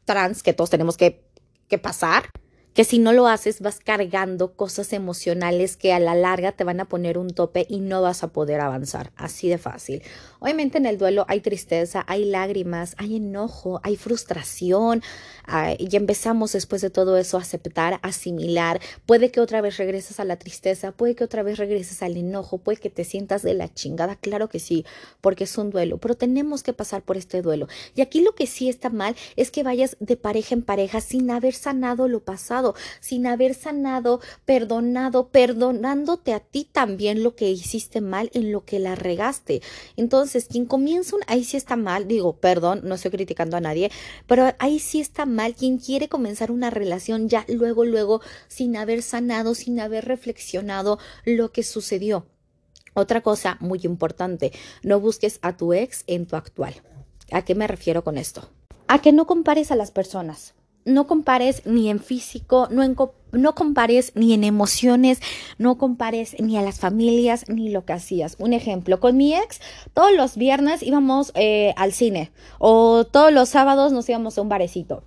trans 0.03 0.43
que 0.43 0.53
todos 0.53 0.69
tenemos 0.69 0.97
que, 0.97 1.23
que 1.69 1.77
pasar 1.77 2.29
que 2.77 2.83
si 2.83 2.99
no 2.99 3.11
lo 3.11 3.27
haces 3.27 3.59
vas 3.59 3.79
cargando 3.79 4.53
cosas 4.53 4.93
emocionales 4.93 5.77
que 5.77 5.93
a 5.93 5.99
la 5.99 6.13
larga 6.13 6.51
te 6.51 6.63
van 6.63 6.79
a 6.79 6.85
poner 6.85 7.17
un 7.17 7.31
tope 7.31 7.65
y 7.67 7.79
no 7.79 8.03
vas 8.03 8.21
a 8.21 8.27
poder 8.27 8.61
avanzar. 8.61 9.11
Así 9.15 9.49
de 9.49 9.57
fácil. 9.57 10.03
Obviamente 10.37 10.77
en 10.77 10.85
el 10.85 10.99
duelo 10.99 11.25
hay 11.27 11.41
tristeza, 11.41 12.05
hay 12.07 12.25
lágrimas, 12.25 12.93
hay 12.99 13.15
enojo, 13.15 13.79
hay 13.81 13.95
frustración 13.95 15.01
y 15.79 15.95
empezamos 15.95 16.51
después 16.51 16.83
de 16.83 16.91
todo 16.91 17.17
eso 17.17 17.37
a 17.37 17.41
aceptar, 17.41 17.99
asimilar. 18.03 18.79
Puede 19.07 19.31
que 19.31 19.39
otra 19.39 19.61
vez 19.61 19.77
regreses 19.77 20.19
a 20.19 20.25
la 20.25 20.35
tristeza, 20.35 20.91
puede 20.91 21.15
que 21.15 21.23
otra 21.23 21.41
vez 21.41 21.57
regreses 21.57 22.03
al 22.03 22.15
enojo, 22.15 22.59
puede 22.59 22.77
que 22.77 22.91
te 22.91 23.05
sientas 23.05 23.41
de 23.41 23.55
la 23.55 23.73
chingada, 23.73 24.17
claro 24.17 24.49
que 24.49 24.59
sí, 24.59 24.85
porque 25.21 25.45
es 25.45 25.57
un 25.57 25.71
duelo, 25.71 25.97
pero 25.97 26.13
tenemos 26.13 26.61
que 26.61 26.73
pasar 26.73 27.01
por 27.01 27.17
este 27.17 27.41
duelo. 27.41 27.67
Y 27.95 28.01
aquí 28.01 28.21
lo 28.21 28.35
que 28.35 28.45
sí 28.45 28.69
está 28.69 28.91
mal 28.91 29.15
es 29.35 29.49
que 29.49 29.63
vayas 29.63 29.97
de 29.99 30.15
pareja 30.15 30.53
en 30.53 30.61
pareja 30.61 31.01
sin 31.01 31.31
haber 31.31 31.55
sanado 31.55 32.07
lo 32.07 32.19
pasado 32.19 32.66
sin 32.99 33.27
haber 33.27 33.53
sanado, 33.53 34.19
perdonado, 34.45 35.29
perdonándote 35.29 36.33
a 36.33 36.39
ti 36.39 36.67
también 36.71 37.23
lo 37.23 37.35
que 37.35 37.49
hiciste 37.49 38.01
mal 38.01 38.29
en 38.33 38.51
lo 38.51 38.65
que 38.65 38.79
la 38.79 38.95
regaste. 38.95 39.61
Entonces, 39.95 40.45
quien 40.45 40.65
comienza 40.65 41.15
un, 41.15 41.21
ahí 41.27 41.43
sí 41.43 41.57
está 41.57 41.75
mal, 41.75 42.07
digo, 42.07 42.37
perdón, 42.37 42.81
no 42.83 42.95
estoy 42.95 43.11
criticando 43.11 43.57
a 43.57 43.61
nadie, 43.61 43.91
pero 44.25 44.53
ahí 44.59 44.79
sí 44.79 44.99
está 44.99 45.25
mal 45.25 45.55
quien 45.55 45.77
quiere 45.77 46.09
comenzar 46.09 46.51
una 46.51 46.69
relación 46.69 47.29
ya 47.29 47.45
luego, 47.47 47.85
luego, 47.85 48.21
sin 48.47 48.77
haber 48.77 49.01
sanado, 49.01 49.55
sin 49.55 49.79
haber 49.79 50.05
reflexionado 50.05 50.99
lo 51.25 51.51
que 51.51 51.63
sucedió. 51.63 52.25
Otra 52.93 53.21
cosa 53.21 53.57
muy 53.59 53.81
importante, 53.83 54.51
no 54.81 54.99
busques 54.99 55.39
a 55.43 55.55
tu 55.55 55.73
ex 55.73 56.03
en 56.07 56.25
tu 56.25 56.35
actual. 56.35 56.73
¿A 57.31 57.43
qué 57.43 57.53
me 57.53 57.67
refiero 57.67 58.03
con 58.03 58.17
esto? 58.17 58.49
A 58.87 59.01
que 59.01 59.11
no 59.11 59.27
compares 59.27 59.71
a 59.71 59.75
las 59.75 59.91
personas 59.91 60.55
no 60.87 61.05
compares 61.05 61.65
ni 61.65 61.89
en 61.89 61.99
físico, 61.99 62.67
no, 62.71 62.83
no 63.31 63.55
compares 63.55 64.13
ni 64.15 64.33
en 64.33 64.43
emociones, 64.43 65.19
no 65.57 65.77
compares 65.77 66.35
ni 66.39 66.57
a 66.57 66.61
las 66.61 66.79
familias 66.79 67.47
ni 67.49 67.69
lo 67.69 67.85
que 67.85 67.93
hacías. 67.93 68.35
Un 68.39 68.53
ejemplo, 68.53 68.99
con 68.99 69.17
mi 69.17 69.35
ex, 69.35 69.59
todos 69.93 70.13
los 70.15 70.37
viernes 70.37 70.81
íbamos 70.81 71.31
eh, 71.35 71.73
al 71.77 71.93
cine 71.93 72.31
o 72.57 73.05
todos 73.05 73.31
los 73.31 73.49
sábados 73.49 73.91
nos 73.91 74.07
íbamos 74.09 74.37
a 74.37 74.41
un 74.41 74.49
barecito. 74.49 75.03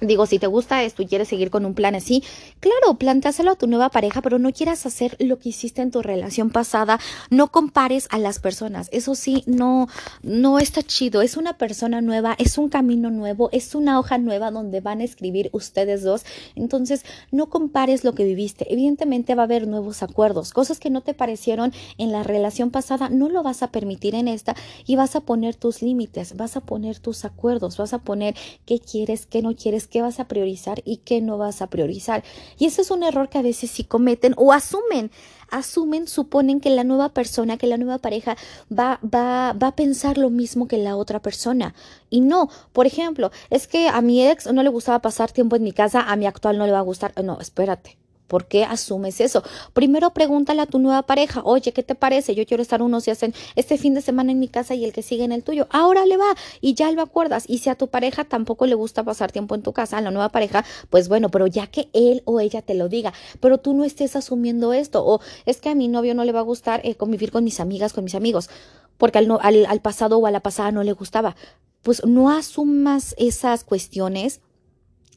Digo, 0.00 0.26
si 0.26 0.38
te 0.38 0.46
gusta 0.46 0.82
esto 0.82 1.02
y 1.02 1.06
quieres 1.06 1.28
seguir 1.28 1.50
con 1.50 1.66
un 1.66 1.74
plan 1.74 1.94
así, 1.94 2.22
claro, 2.60 2.94
plantáselo 2.98 3.52
a 3.52 3.56
tu 3.56 3.66
nueva 3.66 3.90
pareja, 3.90 4.22
pero 4.22 4.38
no 4.38 4.52
quieras 4.52 4.86
hacer 4.86 5.16
lo 5.18 5.38
que 5.38 5.50
hiciste 5.50 5.82
en 5.82 5.90
tu 5.90 6.02
relación 6.02 6.50
pasada. 6.50 6.98
No 7.28 7.48
compares 7.48 8.08
a 8.10 8.18
las 8.18 8.38
personas. 8.38 8.88
Eso 8.92 9.14
sí, 9.14 9.44
no, 9.46 9.88
no 10.22 10.58
está 10.58 10.82
chido. 10.82 11.22
Es 11.22 11.36
una 11.36 11.58
persona 11.58 12.00
nueva, 12.00 12.34
es 12.38 12.56
un 12.58 12.68
camino 12.68 13.10
nuevo, 13.10 13.50
es 13.52 13.74
una 13.74 13.98
hoja 13.98 14.18
nueva 14.18 14.50
donde 14.50 14.80
van 14.80 15.00
a 15.00 15.04
escribir 15.04 15.50
ustedes 15.52 16.02
dos. 16.02 16.24
Entonces, 16.54 17.04
no 17.30 17.48
compares 17.50 18.04
lo 18.04 18.14
que 18.14 18.24
viviste. 18.24 18.72
Evidentemente 18.72 19.34
va 19.34 19.42
a 19.42 19.44
haber 19.44 19.66
nuevos 19.66 20.02
acuerdos. 20.02 20.52
Cosas 20.52 20.78
que 20.78 20.90
no 20.90 21.02
te 21.02 21.14
parecieron 21.14 21.72
en 21.98 22.12
la 22.12 22.22
relación 22.22 22.70
pasada, 22.70 23.08
no 23.08 23.28
lo 23.28 23.42
vas 23.42 23.62
a 23.62 23.70
permitir 23.70 24.14
en 24.14 24.28
esta 24.28 24.56
y 24.86 24.96
vas 24.96 25.16
a 25.16 25.20
poner 25.20 25.54
tus 25.54 25.82
límites, 25.82 26.36
vas 26.36 26.56
a 26.56 26.60
poner 26.60 26.98
tus 26.98 27.24
acuerdos, 27.24 27.76
vas 27.76 27.92
a 27.92 27.98
poner 27.98 28.34
qué 28.66 28.78
quieres, 28.78 29.26
qué 29.26 29.42
no 29.42 29.54
quieres 29.54 29.86
qué 29.90 30.02
vas 30.02 30.20
a 30.20 30.28
priorizar 30.28 30.82
y 30.84 30.98
qué 30.98 31.20
no 31.20 31.36
vas 31.36 31.60
a 31.62 31.66
priorizar. 31.66 32.24
Y 32.58 32.66
ese 32.66 32.82
es 32.82 32.90
un 32.90 33.02
error 33.02 33.28
que 33.28 33.38
a 33.38 33.42
veces 33.42 33.70
sí 33.70 33.84
cometen 33.84 34.34
o 34.36 34.52
asumen 34.52 35.10
asumen, 35.50 36.06
suponen 36.08 36.60
que 36.60 36.70
la 36.70 36.84
nueva 36.84 37.10
persona, 37.10 37.58
que 37.58 37.66
la 37.66 37.76
nueva 37.76 37.98
pareja 37.98 38.36
va, 38.70 39.00
va, 39.02 39.52
va 39.52 39.68
a 39.68 39.76
pensar 39.76 40.18
lo 40.18 40.30
mismo 40.30 40.68
que 40.68 40.78
la 40.78 40.96
otra 40.96 41.20
persona. 41.20 41.74
Y 42.08 42.20
no, 42.20 42.48
por 42.72 42.86
ejemplo, 42.86 43.30
es 43.50 43.66
que 43.66 43.88
a 43.88 44.00
mi 44.00 44.26
ex 44.26 44.52
no 44.52 44.62
le 44.62 44.68
gustaba 44.68 45.00
pasar 45.00 45.32
tiempo 45.32 45.56
en 45.56 45.64
mi 45.64 45.72
casa, 45.72 46.02
a 46.02 46.16
mi 46.16 46.26
actual 46.26 46.58
no 46.58 46.66
le 46.66 46.72
va 46.72 46.78
a 46.78 46.82
gustar. 46.82 47.12
No, 47.22 47.40
espérate. 47.40 47.98
¿Por 48.30 48.46
qué 48.46 48.62
asumes 48.62 49.20
eso? 49.20 49.42
Primero 49.72 50.10
pregúntale 50.10 50.62
a 50.62 50.66
tu 50.66 50.78
nueva 50.78 51.02
pareja, 51.02 51.42
oye, 51.44 51.72
¿qué 51.72 51.82
te 51.82 51.96
parece? 51.96 52.36
Yo 52.36 52.46
quiero 52.46 52.62
estar 52.62 52.80
unos 52.80 53.04
días 53.04 53.20
en 53.24 53.34
este 53.56 53.76
fin 53.76 53.92
de 53.92 54.02
semana 54.02 54.30
en 54.30 54.38
mi 54.38 54.46
casa 54.46 54.76
y 54.76 54.84
el 54.84 54.92
que 54.92 55.02
sigue 55.02 55.24
en 55.24 55.32
el 55.32 55.42
tuyo. 55.42 55.66
Ahora 55.68 56.06
le 56.06 56.16
va 56.16 56.36
y 56.60 56.74
ya 56.74 56.92
lo 56.92 57.02
acuerdas. 57.02 57.42
Y 57.48 57.58
si 57.58 57.70
a 57.70 57.74
tu 57.74 57.88
pareja 57.88 58.22
tampoco 58.24 58.66
le 58.66 58.76
gusta 58.76 59.02
pasar 59.02 59.32
tiempo 59.32 59.56
en 59.56 59.62
tu 59.62 59.72
casa, 59.72 59.98
a 59.98 60.00
la 60.00 60.12
nueva 60.12 60.28
pareja, 60.28 60.64
pues 60.90 61.08
bueno, 61.08 61.28
pero 61.32 61.48
ya 61.48 61.66
que 61.66 61.88
él 61.92 62.22
o 62.24 62.38
ella 62.38 62.62
te 62.62 62.74
lo 62.74 62.88
diga, 62.88 63.12
pero 63.40 63.58
tú 63.58 63.74
no 63.74 63.82
estés 63.82 64.14
asumiendo 64.14 64.72
esto. 64.72 65.04
O 65.04 65.20
es 65.44 65.60
que 65.60 65.70
a 65.70 65.74
mi 65.74 65.88
novio 65.88 66.14
no 66.14 66.24
le 66.24 66.30
va 66.30 66.38
a 66.38 66.42
gustar 66.42 66.80
eh, 66.84 66.94
convivir 66.94 67.32
con 67.32 67.42
mis 67.42 67.58
amigas, 67.58 67.92
con 67.92 68.04
mis 68.04 68.14
amigos, 68.14 68.48
porque 68.96 69.18
al, 69.18 69.28
al, 69.40 69.66
al 69.66 69.80
pasado 69.80 70.18
o 70.18 70.26
a 70.26 70.30
la 70.30 70.38
pasada 70.38 70.70
no 70.70 70.84
le 70.84 70.92
gustaba. 70.92 71.34
Pues 71.82 72.06
no 72.06 72.30
asumas 72.30 73.16
esas 73.18 73.64
cuestiones 73.64 74.40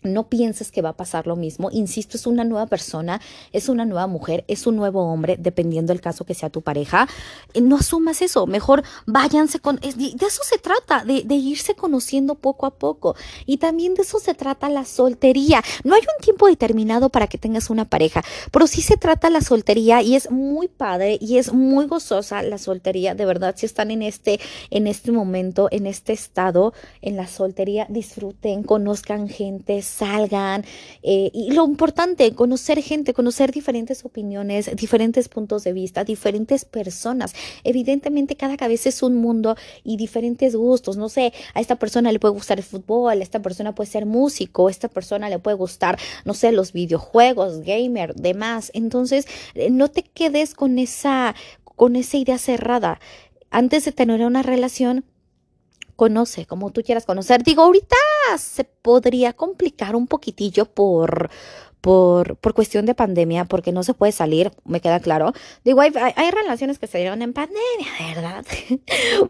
no 0.03 0.27
pienses 0.29 0.71
que 0.71 0.81
va 0.81 0.89
a 0.89 0.97
pasar 0.97 1.27
lo 1.27 1.35
mismo. 1.35 1.69
Insisto, 1.71 2.17
es 2.17 2.27
una 2.27 2.43
nueva 2.43 2.67
persona, 2.67 3.21
es 3.51 3.69
una 3.69 3.85
nueva 3.85 4.07
mujer, 4.07 4.43
es 4.47 4.67
un 4.67 4.75
nuevo 4.75 5.01
hombre, 5.11 5.37
dependiendo 5.39 5.93
del 5.93 6.01
caso 6.01 6.25
que 6.25 6.33
sea 6.33 6.49
tu 6.49 6.61
pareja. 6.61 7.07
Eh, 7.53 7.61
no 7.61 7.77
asumas 7.77 8.21
eso. 8.21 8.47
Mejor 8.47 8.83
váyanse 9.05 9.59
con. 9.59 9.77
De 9.77 10.25
eso 10.25 10.41
se 10.43 10.57
trata, 10.57 11.03
de, 11.03 11.23
de, 11.23 11.35
irse 11.35 11.75
conociendo 11.75 12.35
poco 12.35 12.65
a 12.65 12.71
poco. 12.71 13.15
Y 13.45 13.57
también 13.57 13.93
de 13.95 14.03
eso 14.03 14.19
se 14.19 14.33
trata 14.33 14.69
la 14.69 14.85
soltería. 14.85 15.61
No 15.83 15.95
hay 15.95 16.01
un 16.01 16.23
tiempo 16.23 16.47
determinado 16.47 17.09
para 17.09 17.27
que 17.27 17.37
tengas 17.37 17.69
una 17.69 17.85
pareja, 17.85 18.23
pero 18.51 18.67
sí 18.67 18.81
se 18.81 18.97
trata 18.97 19.29
la 19.29 19.41
soltería 19.41 20.01
y 20.01 20.15
es 20.15 20.31
muy 20.31 20.67
padre 20.67 21.17
y 21.19 21.37
es 21.37 21.53
muy 21.53 21.87
gozosa 21.87 22.43
la 22.43 22.57
soltería. 22.57 23.15
De 23.15 23.25
verdad, 23.25 23.55
si 23.57 23.65
están 23.65 23.91
en 23.91 24.01
este, 24.01 24.39
en 24.69 24.87
este 24.87 25.11
momento, 25.11 25.67
en 25.71 25.87
este 25.87 26.13
estado, 26.13 26.73
en 27.01 27.15
la 27.15 27.27
soltería, 27.27 27.85
disfruten, 27.89 28.63
conozcan 28.63 29.29
gente 29.29 29.81
salgan. 29.93 30.65
Eh, 31.01 31.31
y 31.33 31.51
lo 31.51 31.65
importante, 31.65 32.33
conocer 32.33 32.81
gente, 32.81 33.13
conocer 33.13 33.51
diferentes 33.51 34.05
opiniones, 34.05 34.75
diferentes 34.75 35.29
puntos 35.29 35.63
de 35.63 35.73
vista, 35.73 36.03
diferentes 36.03 36.65
personas. 36.65 37.33
Evidentemente 37.63 38.35
cada 38.35 38.57
cabeza 38.57 38.89
es 38.89 39.03
un 39.03 39.15
mundo 39.15 39.55
y 39.83 39.97
diferentes 39.97 40.55
gustos. 40.55 40.97
No 40.97 41.09
sé, 41.09 41.33
a 41.53 41.61
esta 41.61 41.75
persona 41.75 42.11
le 42.11 42.19
puede 42.19 42.33
gustar 42.33 42.57
el 42.57 42.63
fútbol, 42.63 43.19
a 43.19 43.23
esta 43.23 43.41
persona 43.41 43.75
puede 43.75 43.89
ser 43.89 44.05
músico, 44.05 44.67
a 44.67 44.71
esta 44.71 44.87
persona 44.87 45.29
le 45.29 45.39
puede 45.39 45.57
gustar, 45.57 45.97
no 46.25 46.33
sé, 46.33 46.51
los 46.51 46.73
videojuegos, 46.73 47.61
gamer, 47.61 48.15
demás. 48.15 48.71
Entonces, 48.73 49.27
eh, 49.55 49.69
no 49.69 49.89
te 49.89 50.03
quedes 50.03 50.55
con 50.55 50.79
esa, 50.79 51.35
con 51.63 51.95
esa 51.95 52.17
idea 52.17 52.37
cerrada. 52.37 52.99
Antes 53.49 53.85
de 53.85 53.91
tener 53.91 54.21
una 54.25 54.41
relación, 54.41 55.05
conoce 55.95 56.45
como 56.45 56.71
tú 56.71 56.81
quieras 56.83 57.05
conocer. 57.05 57.43
Digo, 57.43 57.63
ahorita 57.63 57.95
se 58.37 58.63
podría 58.63 59.33
complicar 59.33 59.95
un 59.95 60.07
poquitillo 60.07 60.65
por, 60.65 61.29
por, 61.83 62.37
por 62.37 62.53
cuestión 62.53 62.85
de 62.85 62.95
pandemia, 62.95 63.43
porque 63.43 63.73
no 63.73 63.83
se 63.83 63.93
puede 63.93 64.13
salir, 64.13 64.53
me 64.63 64.79
queda 64.79 65.01
claro. 65.01 65.33
Digo, 65.65 65.81
hay, 65.81 65.91
hay 66.15 66.31
relaciones 66.31 66.79
que 66.79 66.87
se 66.87 66.99
dieron 66.99 67.21
en 67.21 67.33
pandemia, 67.33 67.89
¿verdad? 68.15 68.45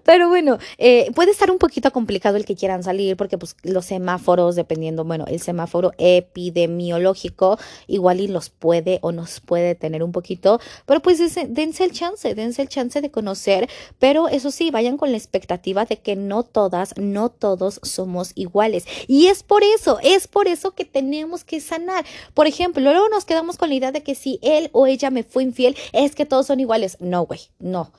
Pero 0.03 0.29
bueno, 0.29 0.59
eh, 0.77 1.09
puede 1.15 1.31
estar 1.31 1.49
un 1.49 1.57
poquito 1.57 1.89
complicado 1.91 2.37
el 2.37 2.45
que 2.45 2.55
quieran 2.55 2.83
salir, 2.83 3.17
porque 3.17 3.39
pues 3.39 3.55
los 3.63 3.85
semáforos, 3.85 4.55
dependiendo, 4.55 5.03
bueno, 5.03 5.25
el 5.27 5.41
semáforo 5.41 5.93
epidemiológico, 5.97 7.57
igual 7.87 8.19
y 8.19 8.27
los 8.27 8.51
puede 8.51 8.99
o 9.01 9.11
nos 9.11 9.39
puede 9.39 9.73
tener 9.73 10.03
un 10.03 10.11
poquito, 10.11 10.59
pero 10.85 11.01
pues 11.01 11.17
dense 11.33 11.83
el 11.83 11.91
chance, 11.91 12.35
dense 12.35 12.61
el 12.61 12.69
chance 12.69 13.01
de 13.01 13.09
conocer, 13.09 13.67
pero 13.97 14.27
eso 14.27 14.51
sí, 14.51 14.69
vayan 14.69 14.97
con 14.97 15.09
la 15.09 15.17
expectativa 15.17 15.85
de 15.85 15.97
que 15.97 16.15
no 16.15 16.43
todas, 16.43 16.93
no 16.97 17.29
todos 17.29 17.79
somos 17.81 18.31
iguales. 18.35 18.85
Y 19.07 19.25
es 19.25 19.41
por 19.41 19.63
eso, 19.63 19.97
es 20.03 20.27
por 20.27 20.47
eso 20.47 20.75
que 20.75 20.85
tenemos 20.85 21.43
que 21.43 21.59
sanar. 21.59 22.05
Por 22.35 22.42
ejemplo, 22.47 22.83
luego 22.83 23.09
nos 23.09 23.25
quedamos 23.25 23.57
con 23.57 23.69
la 23.69 23.75
idea 23.75 23.91
de 23.91 24.03
que 24.03 24.15
si 24.15 24.39
él 24.41 24.69
o 24.73 24.87
ella 24.87 25.09
me 25.09 25.23
fue 25.23 25.43
infiel, 25.43 25.75
es 25.91 26.15
que 26.15 26.25
todos 26.25 26.47
son 26.47 26.59
iguales. 26.59 26.97
No, 26.99 27.25
güey, 27.25 27.39
no. 27.59 27.91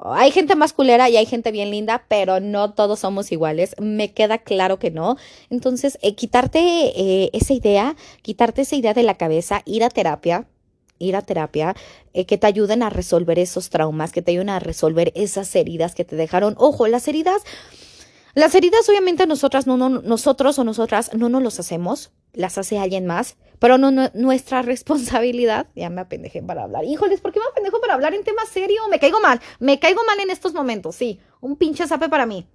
Hay 0.00 0.30
gente 0.30 0.54
más 0.54 0.72
culera 0.72 1.10
y 1.10 1.16
hay 1.16 1.26
gente 1.26 1.50
bien 1.50 1.70
linda, 1.70 2.04
pero 2.06 2.38
no 2.38 2.72
todos 2.72 3.00
somos 3.00 3.32
iguales. 3.32 3.74
Me 3.80 4.12
queda 4.12 4.38
claro 4.38 4.78
que 4.78 4.92
no. 4.92 5.16
Entonces, 5.50 5.98
eh, 6.02 6.14
quitarte 6.14 6.60
eh, 6.60 7.30
esa 7.32 7.52
idea, 7.52 7.96
quitarte 8.22 8.62
esa 8.62 8.76
idea 8.76 8.94
de 8.94 9.02
la 9.02 9.14
cabeza, 9.14 9.62
ir 9.64 9.82
a 9.82 9.90
terapia, 9.90 10.46
ir 11.00 11.16
a 11.16 11.22
terapia, 11.22 11.74
eh, 12.12 12.26
que 12.26 12.38
te 12.38 12.46
ayuden 12.46 12.84
a 12.84 12.90
resolver 12.90 13.40
esos 13.40 13.70
traumas, 13.70 14.12
que 14.12 14.22
te 14.22 14.30
ayuden 14.30 14.50
a 14.50 14.60
resolver 14.60 15.12
esas 15.16 15.54
heridas 15.56 15.96
que 15.96 16.04
te 16.04 16.14
dejaron. 16.14 16.54
Ojo, 16.58 16.86
las 16.86 17.08
heridas 17.08 17.42
las 18.34 18.54
heridas 18.54 18.88
obviamente 18.88 19.26
nosotras 19.26 19.66
no, 19.66 19.76
no, 19.76 19.88
nosotros 19.88 20.58
o 20.58 20.64
nosotras 20.64 21.14
no 21.14 21.28
nos 21.28 21.42
los 21.42 21.60
hacemos, 21.60 22.12
las 22.32 22.58
hace 22.58 22.78
alguien 22.78 23.06
más, 23.06 23.36
pero 23.58 23.78
no, 23.78 23.90
nuestra 24.14 24.62
responsabilidad, 24.72 25.68
ya 25.74 25.90
me 25.90 26.00
apendejé 26.00 26.42
para 26.42 26.64
hablar. 26.64 26.84
Híjoles, 26.84 27.20
¿por 27.20 27.32
qué 27.32 27.40
me 27.40 27.46
apendejo 27.50 27.80
para 27.80 27.94
hablar 27.94 28.14
en 28.14 28.24
temas 28.24 28.48
serio? 28.48 28.82
Me 28.90 28.98
caigo 28.98 29.20
mal, 29.20 29.40
me 29.58 29.78
caigo 29.78 30.02
mal 30.04 30.20
en 30.20 30.30
estos 30.30 30.54
momentos, 30.54 30.96
sí, 30.96 31.20
un 31.40 31.56
pinche 31.56 31.86
zape 31.86 32.08
para 32.08 32.26
mí. 32.26 32.46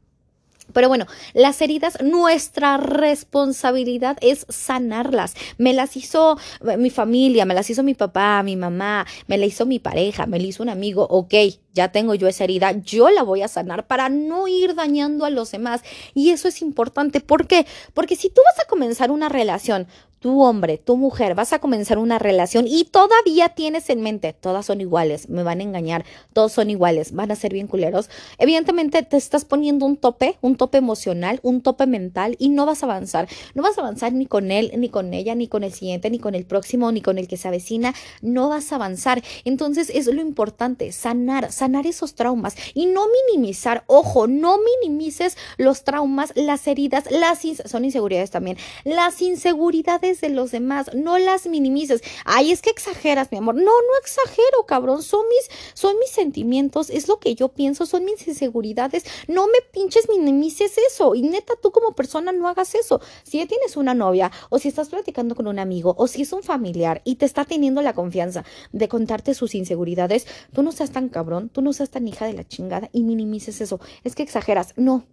Pero 0.74 0.90
bueno, 0.90 1.06
las 1.34 1.62
heridas, 1.62 2.02
nuestra 2.02 2.78
responsabilidad 2.78 4.18
es 4.22 4.46
sanarlas. 4.50 5.36
Me 5.58 5.74
las 5.74 5.96
hizo 5.96 6.38
eh, 6.68 6.78
mi 6.78 6.90
familia, 6.90 7.46
me 7.46 7.54
las 7.54 7.70
hizo 7.70 7.84
mi 7.84 7.94
papá, 7.94 8.44
mi 8.44 8.56
mamá, 8.56 9.06
me 9.28 9.38
la 9.38 9.46
hizo 9.46 9.66
mi 9.66 9.80
pareja, 9.80 10.26
me 10.26 10.40
la 10.40 10.48
hizo 10.48 10.64
un 10.64 10.70
amigo. 10.70 11.08
Ok, 11.10 11.34
ya 11.74 11.92
tengo 11.92 12.16
yo 12.16 12.28
esa 12.28 12.44
herida, 12.44 12.72
yo 12.72 13.10
la 13.10 13.24
voy 13.24 13.42
a 13.42 13.48
sanar 13.48 13.88
para 13.88 14.10
no 14.10 14.48
ir 14.48 14.76
dañando 14.76 15.26
a 15.26 15.30
los 15.30 15.52
demás. 15.52 15.82
Y 16.14 16.32
eso 16.32 16.48
es 16.48 16.62
importante. 16.62 17.22
¿Por 17.22 17.48
qué? 17.48 17.66
Porque 17.94 18.16
si 18.16 18.30
tú 18.30 18.42
vas 18.46 18.66
a 18.66 18.68
comenzar 18.68 19.12
una 19.12 19.30
relación, 19.30 19.88
tu 20.24 20.42
hombre, 20.42 20.78
tu 20.78 20.96
mujer, 20.96 21.36
vas 21.36 21.52
a 21.52 21.60
comenzar 21.60 21.98
una 21.98 22.18
relación 22.18 22.66
y 22.66 22.86
todavía 22.86 23.50
tienes 23.50 23.90
en 23.90 24.00
mente, 24.00 24.32
todas 24.32 24.66
son 24.66 24.80
iguales, 24.80 25.28
me 25.28 25.44
van 25.44 25.60
a 25.60 25.64
engañar, 25.64 26.06
todos 26.32 26.54
son 26.54 26.70
iguales, 26.70 27.12
van 27.12 27.30
a 27.30 27.36
ser 27.36 27.52
bien 27.52 27.68
culeros, 27.68 28.10
evidentemente 28.38 29.04
te 29.04 29.18
estás 29.18 29.44
poniendo 29.44 29.86
un 29.86 29.98
tope, 29.98 30.38
un 30.40 30.56
tope 30.56 30.78
emocional, 30.78 31.42
un 31.44 31.60
tope 31.60 31.88
mental 31.88 32.38
y 32.40 32.48
no 32.48 32.66
vas 32.66 32.84
a 32.84 32.86
avanzar. 32.86 33.28
No 33.54 33.64
vas 33.64 33.78
a 33.78 33.82
avanzar 33.82 34.14
ni 34.14 34.26
con 34.26 34.50
él, 34.50 34.72
ni 34.78 34.88
con 34.88 35.14
ella, 35.14 35.36
ni 35.36 35.50
con 35.50 35.66
el 35.66 35.74
siguiente, 35.74 36.10
ni 36.10 36.20
con 36.20 36.36
el 36.36 36.46
próximo, 36.46 36.90
ni 36.94 37.02
con 37.02 37.18
el 37.18 37.28
que 37.28 37.36
se 37.36 37.50
avecina, 37.50 37.94
no 38.22 38.48
vas 38.48 38.72
a 38.72 38.76
avanzar. 38.76 39.22
Entonces 39.44 39.92
es 39.94 40.08
lo 40.08 40.22
importante, 40.22 40.94
sanar, 40.94 41.52
sanar 41.52 41.86
esos 41.86 42.16
traumas 42.16 42.56
y 42.74 42.86
no 42.86 43.08
minimizar, 43.28 43.84
ojo, 43.88 44.28
no 44.28 44.58
minimices 44.82 45.36
los 45.58 45.84
traumas, 45.84 46.32
las 46.38 46.66
heridas, 46.66 47.12
las 47.12 47.42
son 47.66 47.84
inseguridades 47.84 48.32
también, 48.32 48.56
las 48.86 49.22
inseguridades 49.22 50.13
de 50.22 50.30
los 50.30 50.52
demás, 50.52 50.92
no 50.94 51.18
las 51.18 51.48
minimices. 51.48 52.02
Ay, 52.26 52.52
es 52.52 52.62
que 52.62 52.70
exageras, 52.70 53.32
mi 53.32 53.38
amor. 53.38 53.56
No, 53.56 53.64
no 53.64 53.98
exagero, 54.02 54.66
cabrón. 54.68 55.04
Son 55.04 55.26
mis, 55.28 55.50
son 55.74 55.98
mis 56.00 56.10
sentimientos, 56.10 56.90
es 56.90 57.08
lo 57.08 57.20
que 57.20 57.36
yo 57.36 57.50
pienso, 57.50 57.86
son 57.86 58.06
mis 58.06 58.28
inseguridades. 58.28 59.06
No 59.28 59.48
me 59.48 59.62
pinches, 59.72 60.08
minimices 60.10 60.78
eso. 60.78 61.16
Y 61.16 61.22
neta, 61.22 61.54
tú 61.62 61.72
como 61.72 61.96
persona 61.96 62.32
no 62.32 62.48
hagas 62.48 62.76
eso. 62.76 63.02
Si 63.24 63.38
ya 63.38 63.48
tienes 63.48 63.78
una 63.78 63.94
novia, 63.94 64.32
o 64.50 64.60
si 64.60 64.68
estás 64.68 64.90
platicando 64.90 65.36
con 65.36 65.48
un 65.48 65.60
amigo, 65.60 65.96
o 65.98 66.08
si 66.08 66.24
es 66.24 66.34
un 66.34 66.44
familiar 66.44 67.02
y 67.06 67.16
te 67.16 67.26
está 67.26 67.46
teniendo 67.46 67.82
la 67.82 67.94
confianza 67.94 68.44
de 68.72 68.88
contarte 68.88 69.34
sus 69.34 69.56
inseguridades, 69.56 70.28
tú 70.54 70.64
no 70.64 70.72
seas 70.72 70.92
tan 70.92 71.10
cabrón, 71.10 71.50
tú 71.50 71.62
no 71.62 71.74
seas 71.74 71.90
tan 71.90 72.08
hija 72.08 72.26
de 72.26 72.34
la 72.34 72.48
chingada 72.48 72.90
y 72.92 73.04
minimices 73.04 73.62
eso. 73.62 73.80
Es 74.04 74.16
que 74.16 74.24
exageras. 74.24 74.74
No, 74.76 75.06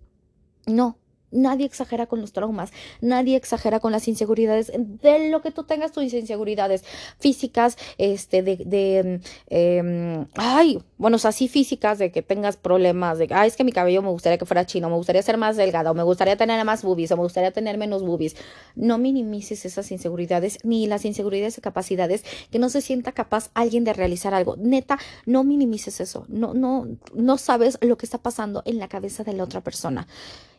no, 0.66 0.98
Nadie 1.30 1.66
exagera 1.66 2.06
con 2.06 2.20
los 2.20 2.32
traumas, 2.32 2.72
nadie 3.00 3.36
exagera 3.36 3.80
con 3.80 3.92
las 3.92 4.08
inseguridades, 4.08 4.72
de 4.76 5.30
lo 5.30 5.42
que 5.42 5.50
tú 5.50 5.64
tengas 5.64 5.92
tus 5.92 6.12
inseguridades 6.12 6.84
físicas, 7.18 7.76
este, 7.98 8.42
de, 8.42 8.56
de 8.56 9.20
eh, 9.48 10.26
ay, 10.36 10.82
bueno, 10.98 11.16
o 11.16 11.18
sea, 11.18 11.32
sí 11.32 11.48
físicas, 11.48 11.98
de 11.98 12.10
que 12.10 12.22
tengas 12.22 12.56
problemas, 12.56 13.18
de, 13.18 13.28
ay, 13.30 13.48
es 13.48 13.56
que 13.56 13.64
mi 13.64 13.72
cabello 13.72 14.02
me 14.02 14.10
gustaría 14.10 14.38
que 14.38 14.46
fuera 14.46 14.66
chino, 14.66 14.88
me 14.88 14.96
gustaría 14.96 15.22
ser 15.22 15.38
más 15.38 15.56
delgado, 15.56 15.94
me 15.94 16.02
gustaría 16.02 16.36
tener 16.36 16.64
más 16.64 16.82
boobies, 16.82 17.12
o 17.12 17.16
me 17.16 17.22
gustaría 17.22 17.52
tener 17.52 17.78
menos 17.78 18.02
boobies. 18.02 18.36
No 18.74 18.98
minimices 18.98 19.64
esas 19.64 19.90
inseguridades, 19.92 20.58
ni 20.62 20.86
las 20.86 21.04
inseguridades 21.04 21.56
de 21.56 21.62
capacidades, 21.62 22.24
que 22.50 22.58
no 22.58 22.68
se 22.68 22.80
sienta 22.80 23.12
capaz 23.12 23.50
alguien 23.54 23.84
de 23.84 23.92
realizar 23.92 24.34
algo. 24.34 24.56
Neta, 24.56 24.98
no 25.26 25.44
minimices 25.44 26.00
eso, 26.00 26.24
no, 26.28 26.54
no, 26.54 26.86
no 27.14 27.38
sabes 27.38 27.78
lo 27.80 27.96
que 27.96 28.06
está 28.06 28.18
pasando 28.18 28.62
en 28.64 28.78
la 28.78 28.88
cabeza 28.88 29.24
de 29.24 29.32
la 29.32 29.44
otra 29.44 29.60
persona 29.60 30.06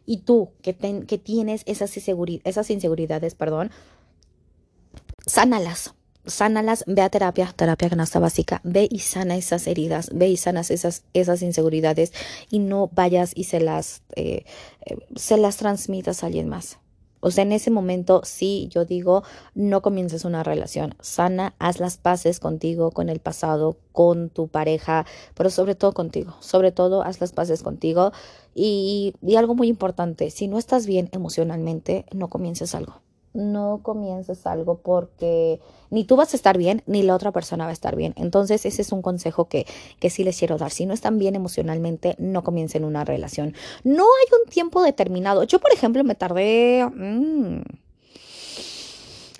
y 0.05 0.17
tú 0.17 0.51
que, 0.61 0.75
que 0.75 1.17
tienes 1.17 1.63
esas, 1.65 1.95
esas 1.97 2.69
inseguridades, 2.69 3.35
perdón, 3.35 3.71
sánalas. 5.25 5.93
Sánalas, 6.23 6.83
ve 6.85 7.01
a 7.01 7.09
terapia, 7.09 7.51
terapia 7.55 7.89
canasta 7.89 8.19
básica, 8.19 8.61
ve 8.63 8.87
y 8.91 8.99
sana 8.99 9.37
esas 9.37 9.65
heridas, 9.65 10.11
ve 10.13 10.27
y 10.29 10.37
sanas 10.37 10.69
esas, 10.69 11.03
esas 11.13 11.41
inseguridades 11.41 12.13
y 12.51 12.59
no 12.59 12.91
vayas 12.93 13.31
y 13.33 13.45
se 13.45 13.59
las, 13.59 14.03
eh, 14.15 14.45
eh, 14.85 14.97
se 15.15 15.37
las 15.37 15.57
transmitas 15.57 16.21
a 16.21 16.27
alguien 16.27 16.47
más. 16.47 16.77
O 17.21 17.31
sea, 17.31 17.43
en 17.43 17.53
ese 17.53 17.71
momento 17.71 18.21
sí, 18.25 18.67
yo 18.71 18.85
digo, 18.85 19.23
no 19.55 19.81
comiences 19.81 20.25
una 20.25 20.43
relación 20.43 20.95
sana, 20.99 21.55
haz 21.59 21.79
las 21.79 21.97
paces 21.97 22.39
contigo, 22.39 22.91
con 22.91 23.09
el 23.09 23.19
pasado, 23.19 23.77
con 23.93 24.29
tu 24.29 24.47
pareja, 24.47 25.05
pero 25.35 25.49
sobre 25.49 25.75
todo 25.75 25.93
contigo, 25.93 26.35
sobre 26.39 26.71
todo 26.71 27.03
haz 27.03 27.21
las 27.21 27.31
paces 27.31 27.63
contigo. 27.63 28.11
Y, 28.53 29.13
y 29.21 29.35
algo 29.37 29.55
muy 29.55 29.67
importante, 29.69 30.29
si 30.31 30.47
no 30.47 30.57
estás 30.57 30.85
bien 30.85 31.09
emocionalmente, 31.13 32.05
no 32.11 32.29
comiences 32.29 32.75
algo 32.75 33.01
no 33.33 33.79
comiences 33.83 34.45
algo 34.45 34.79
porque 34.79 35.59
ni 35.89 36.03
tú 36.03 36.15
vas 36.15 36.33
a 36.33 36.37
estar 36.37 36.57
bien, 36.57 36.83
ni 36.85 37.03
la 37.03 37.15
otra 37.15 37.31
persona 37.31 37.65
va 37.65 37.69
a 37.69 37.73
estar 37.73 37.95
bien. 37.95 38.13
Entonces, 38.17 38.65
ese 38.65 38.81
es 38.81 38.91
un 38.91 39.01
consejo 39.01 39.45
que, 39.45 39.65
que 39.99 40.09
sí 40.09 40.23
les 40.23 40.37
quiero 40.37 40.57
dar. 40.57 40.71
Si 40.71 40.85
no 40.85 40.93
están 40.93 41.17
bien 41.17 41.35
emocionalmente, 41.35 42.15
no 42.17 42.43
comiencen 42.43 42.83
una 42.83 43.05
relación. 43.05 43.53
No 43.83 44.03
hay 44.03 44.39
un 44.41 44.49
tiempo 44.49 44.81
determinado. 44.81 45.43
Yo, 45.43 45.59
por 45.59 45.73
ejemplo, 45.73 46.03
me 46.03 46.15
tardé... 46.15 46.85
Mm, 46.85 47.61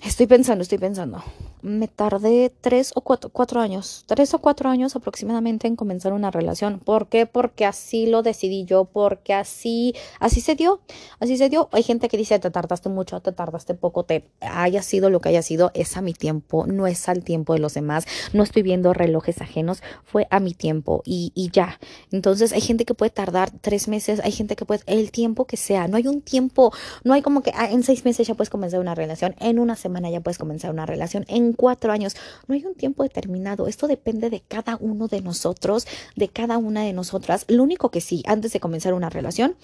estoy 0.04 0.26
pensando, 0.26 0.62
estoy 0.62 0.78
pensando 0.78 1.22
me 1.62 1.88
tardé 1.88 2.52
tres 2.60 2.92
o 2.94 3.00
cuatro, 3.00 3.30
cuatro, 3.30 3.60
años, 3.60 4.04
tres 4.06 4.34
o 4.34 4.38
cuatro 4.38 4.68
años 4.68 4.96
aproximadamente 4.96 5.66
en 5.66 5.76
comenzar 5.76 6.12
una 6.12 6.30
relación. 6.30 6.80
¿Por 6.80 7.06
qué? 7.06 7.26
Porque 7.26 7.64
así 7.64 8.06
lo 8.06 8.22
decidí 8.22 8.64
yo, 8.64 8.84
porque 8.84 9.32
así, 9.32 9.94
así 10.18 10.40
se 10.40 10.54
dio, 10.54 10.80
así 11.20 11.36
se 11.36 11.48
dio. 11.48 11.68
Hay 11.72 11.82
gente 11.82 12.08
que 12.08 12.16
dice, 12.16 12.38
te 12.38 12.50
tardaste 12.50 12.88
mucho, 12.88 13.20
te 13.20 13.32
tardaste 13.32 13.74
poco, 13.74 14.04
te 14.04 14.24
haya 14.40 14.82
sido 14.82 15.08
lo 15.08 15.20
que 15.20 15.28
haya 15.28 15.42
sido, 15.42 15.70
es 15.74 15.96
a 15.96 16.02
mi 16.02 16.14
tiempo, 16.14 16.66
no 16.66 16.86
es 16.86 17.08
al 17.08 17.22
tiempo 17.22 17.52
de 17.54 17.60
los 17.60 17.74
demás, 17.74 18.06
no 18.32 18.42
estoy 18.42 18.62
viendo 18.62 18.92
relojes 18.92 19.40
ajenos, 19.40 19.82
fue 20.04 20.26
a 20.30 20.40
mi 20.40 20.54
tiempo 20.54 21.02
y, 21.04 21.32
y 21.34 21.50
ya. 21.50 21.78
Entonces 22.10 22.52
hay 22.52 22.60
gente 22.60 22.84
que 22.84 22.94
puede 22.94 23.10
tardar 23.10 23.50
tres 23.60 23.88
meses, 23.88 24.20
hay 24.24 24.32
gente 24.32 24.56
que 24.56 24.64
puede, 24.64 24.82
el 24.86 25.12
tiempo 25.12 25.46
que 25.46 25.56
sea, 25.56 25.86
no 25.88 25.96
hay 25.96 26.08
un 26.08 26.22
tiempo, 26.22 26.72
no 27.04 27.14
hay 27.14 27.22
como 27.22 27.42
que 27.42 27.52
ah, 27.54 27.70
en 27.70 27.82
seis 27.82 28.04
meses 28.04 28.26
ya 28.26 28.34
puedes 28.34 28.50
comenzar 28.50 28.80
una 28.80 28.94
relación, 28.94 29.34
en 29.38 29.58
una 29.58 29.76
semana 29.76 30.10
ya 30.10 30.20
puedes 30.20 30.38
comenzar 30.38 30.70
una 30.70 30.86
relación, 30.86 31.24
cuatro 31.52 31.92
años. 31.92 32.16
No 32.46 32.54
hay 32.54 32.64
un 32.64 32.74
tiempo 32.74 33.02
determinado. 33.02 33.66
Esto 33.66 33.86
depende 33.86 34.30
de 34.30 34.40
cada 34.40 34.76
uno 34.80 35.08
de 35.08 35.20
nosotros, 35.20 35.86
de 36.16 36.28
cada 36.28 36.58
una 36.58 36.82
de 36.82 36.92
nosotras. 36.92 37.44
Lo 37.48 37.62
único 37.62 37.90
que 37.90 38.00
sí, 38.00 38.22
antes 38.26 38.52
de 38.52 38.60
comenzar 38.60 38.94
una 38.94 39.10
relación, 39.10 39.56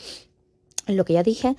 lo 0.86 1.04
que 1.04 1.14
ya 1.14 1.22
dije, 1.22 1.56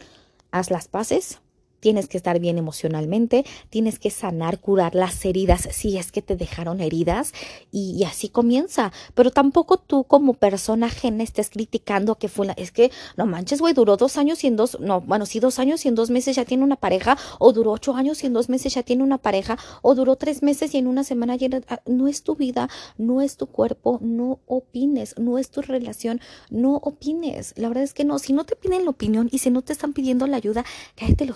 haz 0.51 0.71
las 0.71 0.88
paces, 0.88 1.39
tienes 1.79 2.07
que 2.07 2.17
estar 2.17 2.39
bien 2.39 2.57
emocionalmente, 2.57 3.45
tienes 3.69 4.00
que 4.00 4.09
sanar, 4.09 4.59
curar 4.59 4.95
las 4.95 5.24
heridas 5.25 5.67
si 5.71 5.98
es 5.98 6.12
que 6.12 6.21
te 6.21 6.36
dejaron 6.36 6.81
heridas 6.81 7.33
y, 7.71 8.03
así 8.03 8.29
comienza. 8.29 8.91
Pero 9.13 9.31
tampoco 9.31 9.77
tú 9.77 10.03
como 10.03 10.33
persona 10.33 10.88
ajena 10.88 11.24
estés 11.24 11.50
criticando 11.50 12.15
que 12.15 12.27
fue 12.27 12.48
la, 12.48 12.53
es 12.53 12.71
que 12.71 12.91
no 13.17 13.25
manches, 13.25 13.62
güey, 13.62 13.74
duró 13.74 13.98
dos 13.98 14.17
años 14.17 14.43
y 14.43 14.48
en 14.48 14.55
dos, 14.55 14.79
no, 14.79 15.01
bueno, 15.01 15.25
sí, 15.25 15.39
dos 15.39 15.59
años 15.59 15.86
y 15.86 15.88
en 15.88 15.95
dos 15.95 16.09
meses 16.09 16.36
ya 16.36 16.45
tiene 16.45 16.63
una 16.63 16.75
pareja, 16.75 17.17
o 17.39 17.53
duró 17.53 17.71
ocho 17.71 17.95
años 17.95 18.24
y 18.24 18.27
en 18.27 18.33
dos 18.33 18.50
meses 18.50 18.74
ya 18.74 18.83
tiene 18.83 19.03
una 19.03 19.17
pareja, 19.17 19.57
o 19.81 19.95
duró 19.95 20.15
tres 20.15 20.43
meses 20.43 20.74
y 20.74 20.77
en 20.77 20.88
una 20.88 21.03
semana 21.03 21.36
ya 21.36 21.50
ah, 21.69 21.81
no 21.86 22.07
es 22.07 22.24
tu 22.24 22.36
vida, 22.36 22.69
no 22.98 23.21
es 23.21 23.38
tu 23.38 23.48
cuerpo, 23.48 24.00
no 24.01 24.39
opines, 24.48 25.15
no 25.17 25.38
es 25.38 25.50
tu 25.50 25.62
relación, 25.62 26.21
no 26.50 26.75
opines. 26.75 27.53
La 27.57 27.67
verdad 27.67 27.83
es 27.83 27.93
que 27.93 28.05
no, 28.05 28.19
si 28.19 28.33
no 28.33 28.45
te 28.45 28.55
piden 28.55 28.86
la 28.86 28.91
opinión 28.91 29.29
y 29.31 29.39
si 29.39 29.50
no 29.50 29.62
te 29.62 29.74
están 29.74 29.93
pidiendo 29.93 30.27
la 30.27 30.38
ayuda, 30.38 30.65
cállate 30.95 31.24
el 31.24 31.31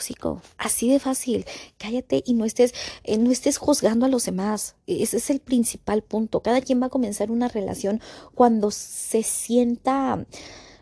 Así 0.57 0.89
de 0.89 0.99
fácil. 0.99 1.45
Cállate 1.77 2.23
y 2.25 2.33
no 2.33 2.45
estés, 2.45 2.73
eh, 3.03 3.17
no 3.17 3.31
estés 3.31 3.57
juzgando 3.57 4.05
a 4.05 4.09
los 4.09 4.25
demás. 4.25 4.75
Ese 4.87 5.17
es 5.17 5.29
el 5.29 5.39
principal 5.39 6.03
punto. 6.03 6.41
Cada 6.41 6.61
quien 6.61 6.81
va 6.81 6.87
a 6.87 6.89
comenzar 6.89 7.31
una 7.31 7.47
relación 7.47 8.01
cuando 8.35 8.71
se 8.71 9.23
sienta, 9.23 10.25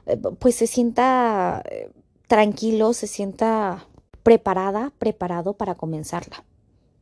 eh, 0.05 0.17
pues 0.39 0.55
se 0.55 0.67
sienta 0.67 1.63
eh, 1.70 1.89
tranquilo, 2.27 2.93
se 2.93 3.08
sienta 3.08 3.88
preparada, 4.24 4.93
preparado 4.98 5.53
para 5.53 5.75
comenzarla. 5.75 6.43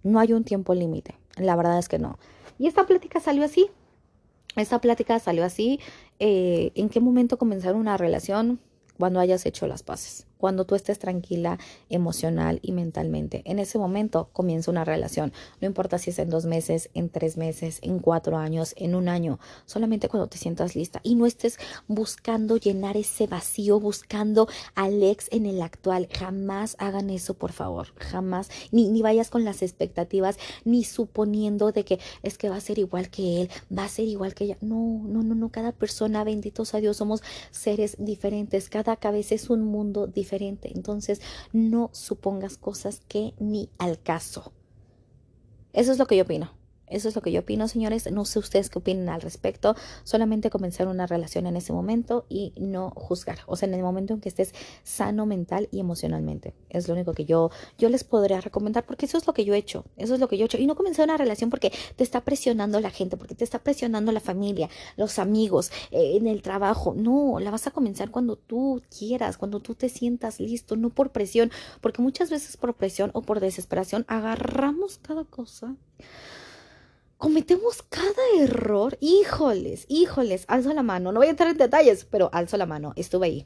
No 0.04 0.20
hay 0.20 0.34
un 0.34 0.44
tiempo 0.44 0.74
límite. 0.74 1.18
La 1.36 1.56
verdad 1.56 1.80
es 1.80 1.90
que 1.90 2.00
no. 2.00 2.18
Y 2.58 2.68
esta 2.68 2.86
plática 2.86 3.20
salió 3.20 3.44
así. 3.44 3.70
Esta 4.56 4.80
plática 4.80 5.20
salió 5.20 5.46
así. 5.46 5.80
¿En 6.20 6.90
qué 6.90 7.00
momento 7.00 7.38
comenzar 7.38 7.76
una 7.76 7.98
relación? 7.98 8.60
Cuando 8.98 9.20
hayas 9.20 9.46
hecho 9.46 9.68
las 9.68 9.84
paces 9.84 10.29
cuando 10.40 10.66
tú 10.66 10.76
estés 10.76 11.00
tranquila 11.00 11.60
emocional 11.90 12.60
y 12.62 12.72
mentalmente. 12.72 13.42
En 13.44 13.60
ese 13.60 13.78
momento 13.78 14.30
comienza 14.32 14.72
una 14.72 14.86
relación. 14.86 15.34
No 15.60 15.68
importa 15.68 15.98
si 15.98 16.12
es 16.12 16.20
en 16.20 16.30
dos 16.30 16.46
meses, 16.46 16.90
en 16.94 17.10
tres 17.10 17.36
meses, 17.36 17.80
en 17.82 18.00
cuatro 18.00 18.38
años, 18.38 18.74
en 18.78 18.96
un 18.96 19.10
año. 19.10 19.38
Solamente 19.66 20.08
cuando 20.08 20.28
te 20.28 20.38
sientas 20.38 20.78
lista 20.78 21.02
y 21.04 21.16
no 21.16 21.26
estés 21.26 21.60
buscando 21.88 22.56
llenar 22.56 22.96
ese 22.96 23.28
vacío, 23.28 23.82
buscando 23.82 24.48
al 24.76 25.04
ex 25.04 25.28
en 25.32 25.46
el 25.46 25.62
actual. 25.62 26.08
Jamás 26.10 26.78
hagan 26.80 27.10
eso, 27.10 27.34
por 27.34 27.52
favor. 27.52 27.94
Jamás. 27.98 28.50
Ni, 28.72 28.88
ni 28.88 29.02
vayas 29.02 29.30
con 29.30 29.44
las 29.44 29.62
expectativas, 29.62 30.38
ni 30.64 30.86
suponiendo 30.86 31.74
de 31.74 31.84
que 31.84 32.00
es 32.24 32.38
que 32.38 32.48
va 32.48 32.56
a 32.56 32.62
ser 32.62 32.80
igual 32.80 33.10
que 33.10 33.42
él, 33.42 33.50
va 33.78 33.84
a 33.84 33.90
ser 33.90 34.06
igual 34.06 34.34
que 34.34 34.46
ella. 34.46 34.58
No, 34.62 35.02
no, 35.06 35.22
no, 35.22 35.36
no. 35.36 35.50
Cada 35.50 35.74
persona, 35.74 36.24
benditos 36.24 36.74
a 36.74 36.78
Dios, 36.78 36.96
somos 36.96 37.24
seres 37.52 37.98
diferentes. 38.00 38.70
Cada 38.70 38.96
cabeza 38.96 39.36
es 39.36 39.50
un 39.50 39.66
mundo 39.66 40.08
diferente 40.08 40.29
diferente. 40.30 40.72
Entonces, 40.74 41.22
no 41.54 41.90
supongas 41.92 42.58
cosas 42.58 43.02
que 43.08 43.34
ni 43.40 43.70
al 43.78 44.00
caso. 44.02 44.54
Eso 45.74 45.92
es 45.92 45.98
lo 45.98 46.06
que 46.06 46.18
yo 46.18 46.24
opino. 46.24 46.52
Eso 46.90 47.10
es 47.10 47.16
lo 47.16 47.22
que 47.22 47.32
yo 47.32 47.42
opino, 47.42 47.68
señores. 47.68 48.12
No 48.12 48.26
sé 48.26 48.40
ustedes 48.40 48.70
qué 48.70 48.80
opinan 48.80 49.10
al 49.10 49.22
respecto. 49.22 49.76
Solamente 50.04 50.50
comenzar 50.50 50.88
una 50.88 51.08
relación 51.08 51.48
en 51.48 51.56
ese 51.56 51.74
momento 51.74 52.26
y 52.30 52.54
no 52.58 52.92
juzgar. 52.92 53.40
O 53.46 53.56
sea, 53.56 53.68
en 53.68 53.76
el 53.76 53.82
momento 53.82 54.14
en 54.14 54.22
que 54.22 54.30
estés 54.30 54.54
sano 54.84 55.26
mental 55.26 55.70
y 55.72 55.80
emocionalmente. 55.80 56.54
Es 56.70 56.88
lo 56.88 56.94
único 56.94 57.14
que 57.14 57.26
yo, 57.26 57.52
yo 57.78 57.90
les 57.90 58.04
podría 58.04 58.42
recomendar 58.42 58.86
porque 58.86 59.06
eso 59.06 59.18
es 59.18 59.28
lo 59.28 59.34
que 59.34 59.46
yo 59.46 59.54
he 59.54 59.58
hecho. 59.58 59.86
Eso 59.98 60.14
es 60.14 60.20
lo 60.20 60.28
que 60.28 60.38
yo 60.38 60.44
he 60.44 60.46
hecho. 60.46 60.58
Y 60.58 60.68
no 60.68 60.76
comenzar 60.76 61.06
una 61.06 61.18
relación 61.18 61.50
porque 61.50 61.72
te 61.96 62.04
está 62.04 62.22
presionando 62.22 62.80
la 62.80 62.90
gente, 62.90 63.18
porque 63.18 63.36
te 63.36 63.44
está 63.44 63.60
presionando 63.60 64.12
la 64.12 64.20
familia, 64.20 64.70
los 64.98 65.20
amigos, 65.20 65.72
eh, 65.92 66.18
en 66.18 66.28
el 66.28 66.42
trabajo. 66.42 66.94
No, 66.96 67.40
la 67.40 67.52
vas 67.52 67.68
a 67.68 67.72
comenzar 67.72 68.12
cuando 68.12 68.36
tú 68.36 68.82
quieras, 68.98 69.38
cuando 69.38 69.60
tú 69.60 69.76
te 69.76 69.90
sientas 69.90 70.40
listo, 70.40 70.76
no 70.76 70.90
por 70.90 71.12
presión. 71.12 71.52
Porque 71.82 72.02
muchas 72.02 72.30
veces 72.30 72.58
por 72.58 72.74
presión 72.74 73.12
o 73.14 73.22
por 73.22 73.40
desesperación 73.40 74.06
agarramos 74.08 74.98
cada 74.98 75.24
cosa 75.24 75.76
cometemos 77.20 77.84
cada 77.84 78.24
error. 78.40 78.98
Híjoles, 79.02 79.86
híjoles, 79.90 80.46
alzo 80.48 80.74
la 80.74 80.82
mano. 80.82 81.12
No 81.12 81.20
voy 81.20 81.28
a 81.28 81.32
entrar 81.32 81.52
en 81.52 81.58
detalles, 81.58 82.06
pero 82.06 82.30
alzo 82.34 82.58
la 82.58 82.66
mano. 82.66 82.94
Estuve 82.96 83.28
ahí 83.28 83.46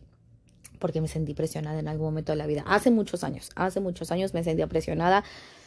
porque 0.80 1.02
me 1.02 1.08
sentí 1.08 1.34
presionada 1.34 1.80
en 1.80 1.88
algún 1.88 2.08
momento 2.08 2.32
de 2.32 2.38
la 2.38 2.46
vida. 2.46 2.64
Hace 2.68 2.92
muchos 2.92 3.24
años, 3.24 3.50
hace 3.56 3.80
muchos 3.80 4.12
años 4.12 4.34
me 4.34 4.44
sentía 4.44 4.68
presionada 4.68 5.24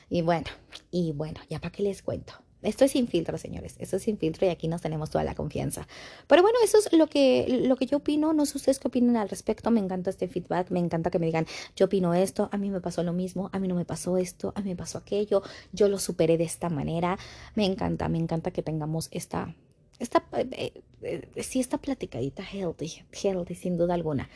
y 0.09 0.23
bueno, 0.23 0.47
y 0.91 1.13
bueno, 1.13 1.41
ya 1.51 1.59
para 1.59 1.73
qué 1.73 1.83
les 1.83 2.03
cuento. 2.03 2.35
Esto 2.67 2.85
es 2.85 2.93
sin 2.93 3.07
filtro, 3.07 3.39
señores. 3.39 3.77
Esto 3.79 3.97
es 3.97 4.03
sin 4.03 4.19
filtro 4.19 4.47
y 4.47 4.51
aquí 4.51 4.67
nos 4.67 4.83
tenemos 4.83 5.11
toda 5.11 5.23
la 5.25 5.35
confianza. 5.35 5.87
Pero 6.27 6.43
bueno, 6.43 6.59
eso 6.65 6.79
es 6.79 6.93
lo 6.93 7.07
que, 7.07 7.47
lo 7.67 7.77
que 7.77 7.87
yo 7.87 7.99
opino. 7.99 8.33
No 8.33 8.45
sé 8.45 8.59
ustedes 8.59 8.79
qué 8.81 8.89
opinan 8.89 9.17
al 9.17 9.29
respecto. 9.29 9.71
Me 9.71 9.81
encanta 9.81 10.11
este 10.11 10.27
feedback. 10.27 10.71
Me 10.71 10.81
encanta 10.81 11.11
que 11.11 11.19
me 11.19 11.27
digan, 11.27 11.47
yo 11.77 11.87
opino 11.87 12.13
esto, 12.15 12.49
a 12.53 12.59
mí 12.59 12.71
me 12.71 12.81
pasó 12.81 13.03
lo 13.03 13.13
mismo, 13.13 13.51
a 13.53 13.59
mí 13.59 13.69
no 13.69 13.75
me 13.75 13.85
pasó 13.85 14.19
esto, 14.19 14.53
a 14.57 14.63
mí 14.63 14.71
me 14.71 14.77
pasó 14.77 14.99
aquello, 14.99 15.43
yo 15.73 15.89
lo 15.89 15.99
superé 15.99 16.37
de 16.39 16.45
esta 16.45 16.69
manera. 16.69 17.19
Me 17.55 17.65
encanta, 17.65 18.09
me 18.09 18.19
encanta 18.19 18.51
que 18.51 18.63
tengamos 18.63 19.09
esta, 19.13 19.55
esta, 19.99 20.25
eh, 20.33 20.73
eh, 21.03 21.43
sí, 21.43 21.61
esta 21.61 21.79
platicadita 21.79 22.43
healthy, 22.43 23.05
healthy, 23.13 23.55
sin 23.55 23.79
duda 23.79 23.95
alguna. 23.95 24.29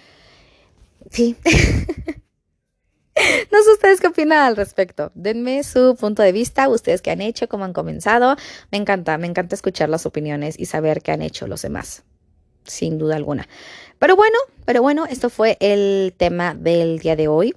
Sí. 1.11 1.37
No 3.50 3.62
sé 3.62 3.72
ustedes 3.72 4.00
qué 4.00 4.09
opinan 4.09 4.38
al 4.40 4.56
respecto. 4.56 5.11
Denme 5.14 5.62
su 5.62 5.96
punto 5.96 6.22
de 6.22 6.33
vista, 6.33 6.68
ustedes 6.68 7.02
qué 7.02 7.11
han 7.11 7.20
hecho, 7.20 7.48
cómo 7.48 7.64
han 7.64 7.72
comenzado. 7.72 8.37
Me 8.70 8.78
encanta, 8.78 9.18
me 9.18 9.26
encanta 9.26 9.54
escuchar 9.54 9.88
las 9.88 10.06
opiniones 10.06 10.59
y 10.59 10.66
saber 10.66 11.02
qué 11.02 11.12
han 11.12 11.22
hecho 11.22 11.46
los 11.46 11.62
demás. 11.62 12.02
Sin 12.64 12.98
duda 12.98 13.16
alguna. 13.16 13.48
Pero 13.98 14.16
bueno, 14.16 14.38
pero 14.64 14.83
bueno, 14.83 15.06
esto 15.06 15.30
fue 15.30 15.56
el 15.61 16.14
tema 16.16 16.54
del 16.54 16.98
día 16.98 17.16
de 17.16 17.28
hoy. 17.28 17.54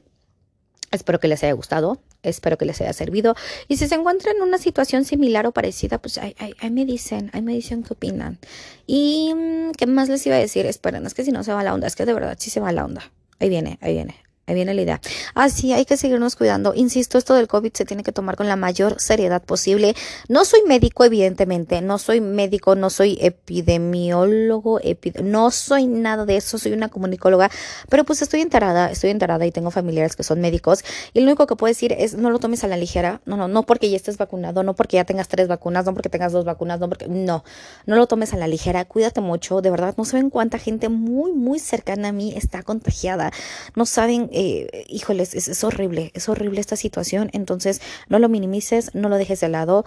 Espero 0.91 1.19
que 1.19 1.27
les 1.27 1.43
haya 1.43 1.53
gustado. 1.53 1.99
Espero 2.23 2.57
que 2.57 2.65
les 2.65 2.79
haya 2.79 2.93
servido. 2.93 3.35
Y 3.67 3.77
si 3.77 3.87
se 3.87 3.95
encuentran 3.95 4.37
en 4.37 4.43
una 4.43 4.57
situación 4.57 5.03
similar 5.03 5.45
o 5.45 5.51
parecida, 5.51 5.97
pues 5.97 6.17
ahí, 6.17 6.35
me 6.71 6.85
dicen, 6.85 7.29
ahí 7.33 7.41
me 7.41 7.53
dicen 7.53 7.83
qué 7.83 7.93
opinan. 7.93 8.39
Y 8.87 9.33
mm, 9.35 9.71
qué 9.73 9.87
más 9.87 10.07
les 10.07 10.25
iba 10.25 10.37
a 10.37 10.39
decir. 10.39 10.65
Esperen, 10.65 11.05
es 11.05 11.13
que 11.13 11.25
si 11.25 11.31
no 11.31 11.43
se 11.43 11.53
va 11.53 11.63
la 11.63 11.73
onda, 11.73 11.87
es 11.87 11.95
que 11.95 12.05
de 12.05 12.13
verdad 12.13 12.37
sí 12.39 12.49
se 12.49 12.61
va 12.61 12.71
la 12.71 12.85
onda. 12.85 13.11
Ahí 13.39 13.49
viene, 13.49 13.77
ahí 13.81 13.93
viene. 13.93 14.15
Ahí 14.45 14.55
viene 14.55 14.73
la 14.73 14.81
idea. 14.81 15.01
Ah, 15.35 15.47
sí, 15.47 15.71
hay 15.71 15.85
que 15.85 15.95
seguirnos 15.95 16.35
cuidando. 16.35 16.73
Insisto, 16.73 17.17
esto 17.17 17.33
del 17.33 17.47
COVID 17.47 17.71
se 17.73 17.85
tiene 17.85 18.03
que 18.03 18.11
tomar 18.11 18.35
con 18.35 18.49
la 18.49 18.57
mayor 18.57 18.99
seriedad 18.99 19.41
posible. 19.41 19.95
No 20.27 20.43
soy 20.43 20.59
médico, 20.67 21.05
evidentemente. 21.05 21.79
No 21.81 21.97
soy 21.97 22.19
médico, 22.19 22.75
no 22.75 22.89
soy 22.89 23.17
epidemiólogo, 23.21 24.81
no 25.23 25.49
soy 25.49 25.87
nada 25.87 26.25
de 26.25 26.35
eso. 26.35 26.57
Soy 26.57 26.73
una 26.73 26.89
comunicóloga. 26.89 27.49
Pero 27.87 28.03
pues 28.03 28.21
estoy 28.21 28.41
enterada, 28.41 28.91
estoy 28.91 29.11
enterada 29.11 29.45
y 29.45 29.51
tengo 29.51 29.71
familiares 29.71 30.17
que 30.17 30.23
son 30.23 30.41
médicos. 30.41 30.83
Y 31.13 31.21
lo 31.21 31.27
único 31.27 31.47
que 31.47 31.55
puedo 31.55 31.71
decir 31.71 31.93
es 31.97 32.15
no 32.15 32.29
lo 32.29 32.39
tomes 32.39 32.65
a 32.65 32.67
la 32.67 32.75
ligera. 32.75 33.21
No, 33.25 33.37
no, 33.37 33.47
no 33.47 33.63
porque 33.63 33.89
ya 33.89 33.95
estés 33.95 34.17
vacunado, 34.17 34.61
no 34.63 34.75
porque 34.75 34.97
ya 34.97 35.05
tengas 35.05 35.29
tres 35.29 35.47
vacunas, 35.47 35.85
no 35.85 35.93
porque 35.93 36.09
tengas 36.09 36.33
dos 36.33 36.43
vacunas, 36.43 36.81
no 36.81 36.89
porque. 36.89 37.07
No, 37.07 37.45
no 37.85 37.95
lo 37.95 38.07
tomes 38.07 38.33
a 38.33 38.37
la 38.37 38.47
ligera. 38.47 38.83
Cuídate 38.83 39.21
mucho. 39.21 39.61
De 39.61 39.69
verdad, 39.69 39.95
no 39.97 40.03
saben 40.03 40.29
cuánta 40.29 40.59
gente 40.59 40.89
muy, 40.89 41.31
muy 41.31 41.59
cercana 41.59 42.09
a 42.09 42.11
mí 42.11 42.33
está 42.35 42.61
contagiada. 42.61 43.31
No 43.75 43.85
saben 43.85 44.32
eh, 44.33 44.85
híjoles, 44.89 45.33
es, 45.35 45.47
es 45.47 45.63
horrible, 45.63 46.11
es 46.13 46.27
horrible 46.27 46.59
esta 46.59 46.75
situación. 46.75 47.29
Entonces, 47.33 47.81
no 48.09 48.19
lo 48.19 48.29
minimices, 48.29 48.93
no 48.95 49.09
lo 49.09 49.17
dejes 49.17 49.39
de 49.39 49.49
lado. 49.49 49.85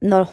No, 0.00 0.30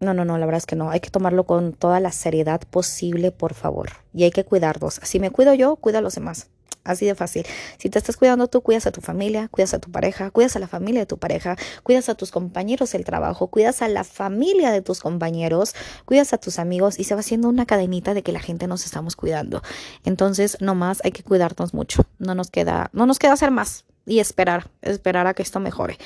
no, 0.00 0.12
no, 0.12 0.24
no, 0.24 0.36
la 0.38 0.46
verdad 0.46 0.58
es 0.58 0.66
que 0.66 0.76
no. 0.76 0.90
Hay 0.90 1.00
que 1.00 1.10
tomarlo 1.10 1.44
con 1.44 1.72
toda 1.72 2.00
la 2.00 2.12
seriedad 2.12 2.60
posible, 2.68 3.32
por 3.32 3.54
favor. 3.54 3.90
Y 4.12 4.24
hay 4.24 4.30
que 4.30 4.44
cuidarnos. 4.44 5.00
Si 5.02 5.20
me 5.20 5.30
cuido 5.30 5.54
yo, 5.54 5.76
cuida 5.76 5.98
a 5.98 6.02
los 6.02 6.14
demás. 6.14 6.50
Así 6.86 7.04
de 7.06 7.14
fácil. 7.14 7.44
Si 7.78 7.90
te 7.90 7.98
estás 7.98 8.16
cuidando 8.16 8.46
tú, 8.48 8.62
cuidas 8.62 8.86
a 8.86 8.92
tu 8.92 9.00
familia, 9.00 9.48
cuidas 9.48 9.74
a 9.74 9.78
tu 9.78 9.90
pareja, 9.90 10.30
cuidas 10.30 10.56
a 10.56 10.58
la 10.58 10.68
familia 10.68 11.00
de 11.00 11.06
tu 11.06 11.18
pareja, 11.18 11.56
cuidas 11.82 12.08
a 12.08 12.14
tus 12.14 12.30
compañeros 12.30 12.92
del 12.92 13.04
trabajo, 13.04 13.48
cuidas 13.48 13.82
a 13.82 13.88
la 13.88 14.04
familia 14.04 14.70
de 14.70 14.82
tus 14.82 15.00
compañeros, 15.00 15.74
cuidas 16.04 16.32
a 16.32 16.38
tus 16.38 16.58
amigos 16.58 16.98
y 16.98 17.04
se 17.04 17.14
va 17.14 17.20
haciendo 17.20 17.48
una 17.48 17.66
cadenita 17.66 18.14
de 18.14 18.22
que 18.22 18.32
la 18.32 18.40
gente 18.40 18.66
nos 18.66 18.84
estamos 18.84 19.16
cuidando. 19.16 19.62
Entonces, 20.04 20.56
no 20.60 20.74
más, 20.74 21.00
hay 21.04 21.12
que 21.12 21.22
cuidarnos 21.22 21.74
mucho. 21.74 22.06
No 22.18 22.34
nos 22.34 22.50
queda, 22.50 22.90
no 22.92 23.06
nos 23.06 23.18
queda 23.18 23.32
hacer 23.32 23.50
más 23.50 23.84
y 24.06 24.20
esperar, 24.20 24.70
esperar 24.82 25.26
a 25.26 25.34
que 25.34 25.42
esto 25.42 25.60
mejore. 25.60 25.98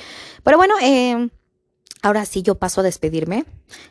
Pero 0.43 0.57
bueno, 0.57 0.73
eh, 0.81 1.29
Ahora 2.03 2.25
sí, 2.25 2.41
yo 2.41 2.55
paso 2.55 2.81
a 2.81 2.83
despedirme, 2.83 3.45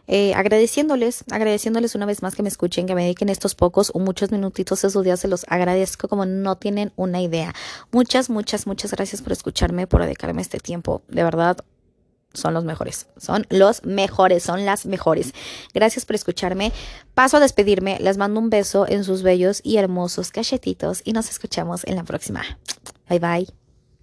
eh, 0.09 0.35
agradeciéndoles, 0.35 1.25
agradeciéndoles 1.31 1.95
una 1.95 2.07
vez 2.07 2.23
más 2.23 2.35
que 2.35 2.43
me 2.43 2.49
escuchen, 2.49 2.87
que 2.87 2.97
me 2.97 3.05
dediquen 3.05 3.29
estos 3.29 3.55
pocos 3.55 3.93
o 3.95 4.01
muchos 4.01 4.33
minutitos 4.33 4.83
de 4.83 4.91
su 4.91 5.01
se 5.17 5.29
los 5.29 5.45
agradezco 5.49 6.09
como 6.09 6.27
no 6.27 6.57
tienen 6.57 6.93
una 6.97 7.21
idea. 7.21 7.55
Muchas, 7.93 8.29
muchas, 8.29 8.67
muchas 8.67 8.91
gracias 8.91 9.23
por 9.23 9.33
escucharme, 9.33 9.87
por 9.87 10.03
dedicarme 10.03 10.43
este 10.43 10.59
tiempo. 10.59 11.03
De 11.09 11.23
verdad, 11.23 11.59
son 12.33 12.55
los 12.55 12.65
mejores, 12.65 13.07
son 13.17 13.47
los 13.49 13.85
mejores, 13.85 14.43
son 14.43 14.65
las 14.65 14.87
mejores. 14.87 15.33
Gracias 15.73 16.05
por 16.05 16.17
escucharme. 16.17 16.73
Paso 17.15 17.37
a 17.37 17.41
despedirme, 17.41 17.99
les 18.01 18.19
mando 18.19 18.41
un 18.41 18.51
beso 18.51 18.89
en 18.89 19.05
sus 19.05 19.23
bellos 19.23 19.61
y 19.63 19.77
hermosos 19.77 20.31
cachetitos 20.31 21.03
y 21.05 21.13
nos 21.13 21.31
escuchamos 21.31 21.85
en 21.85 21.97
la 21.97 22.05
próxima. 22.05 22.43
Bye 23.09 23.19
bye. 23.19 23.60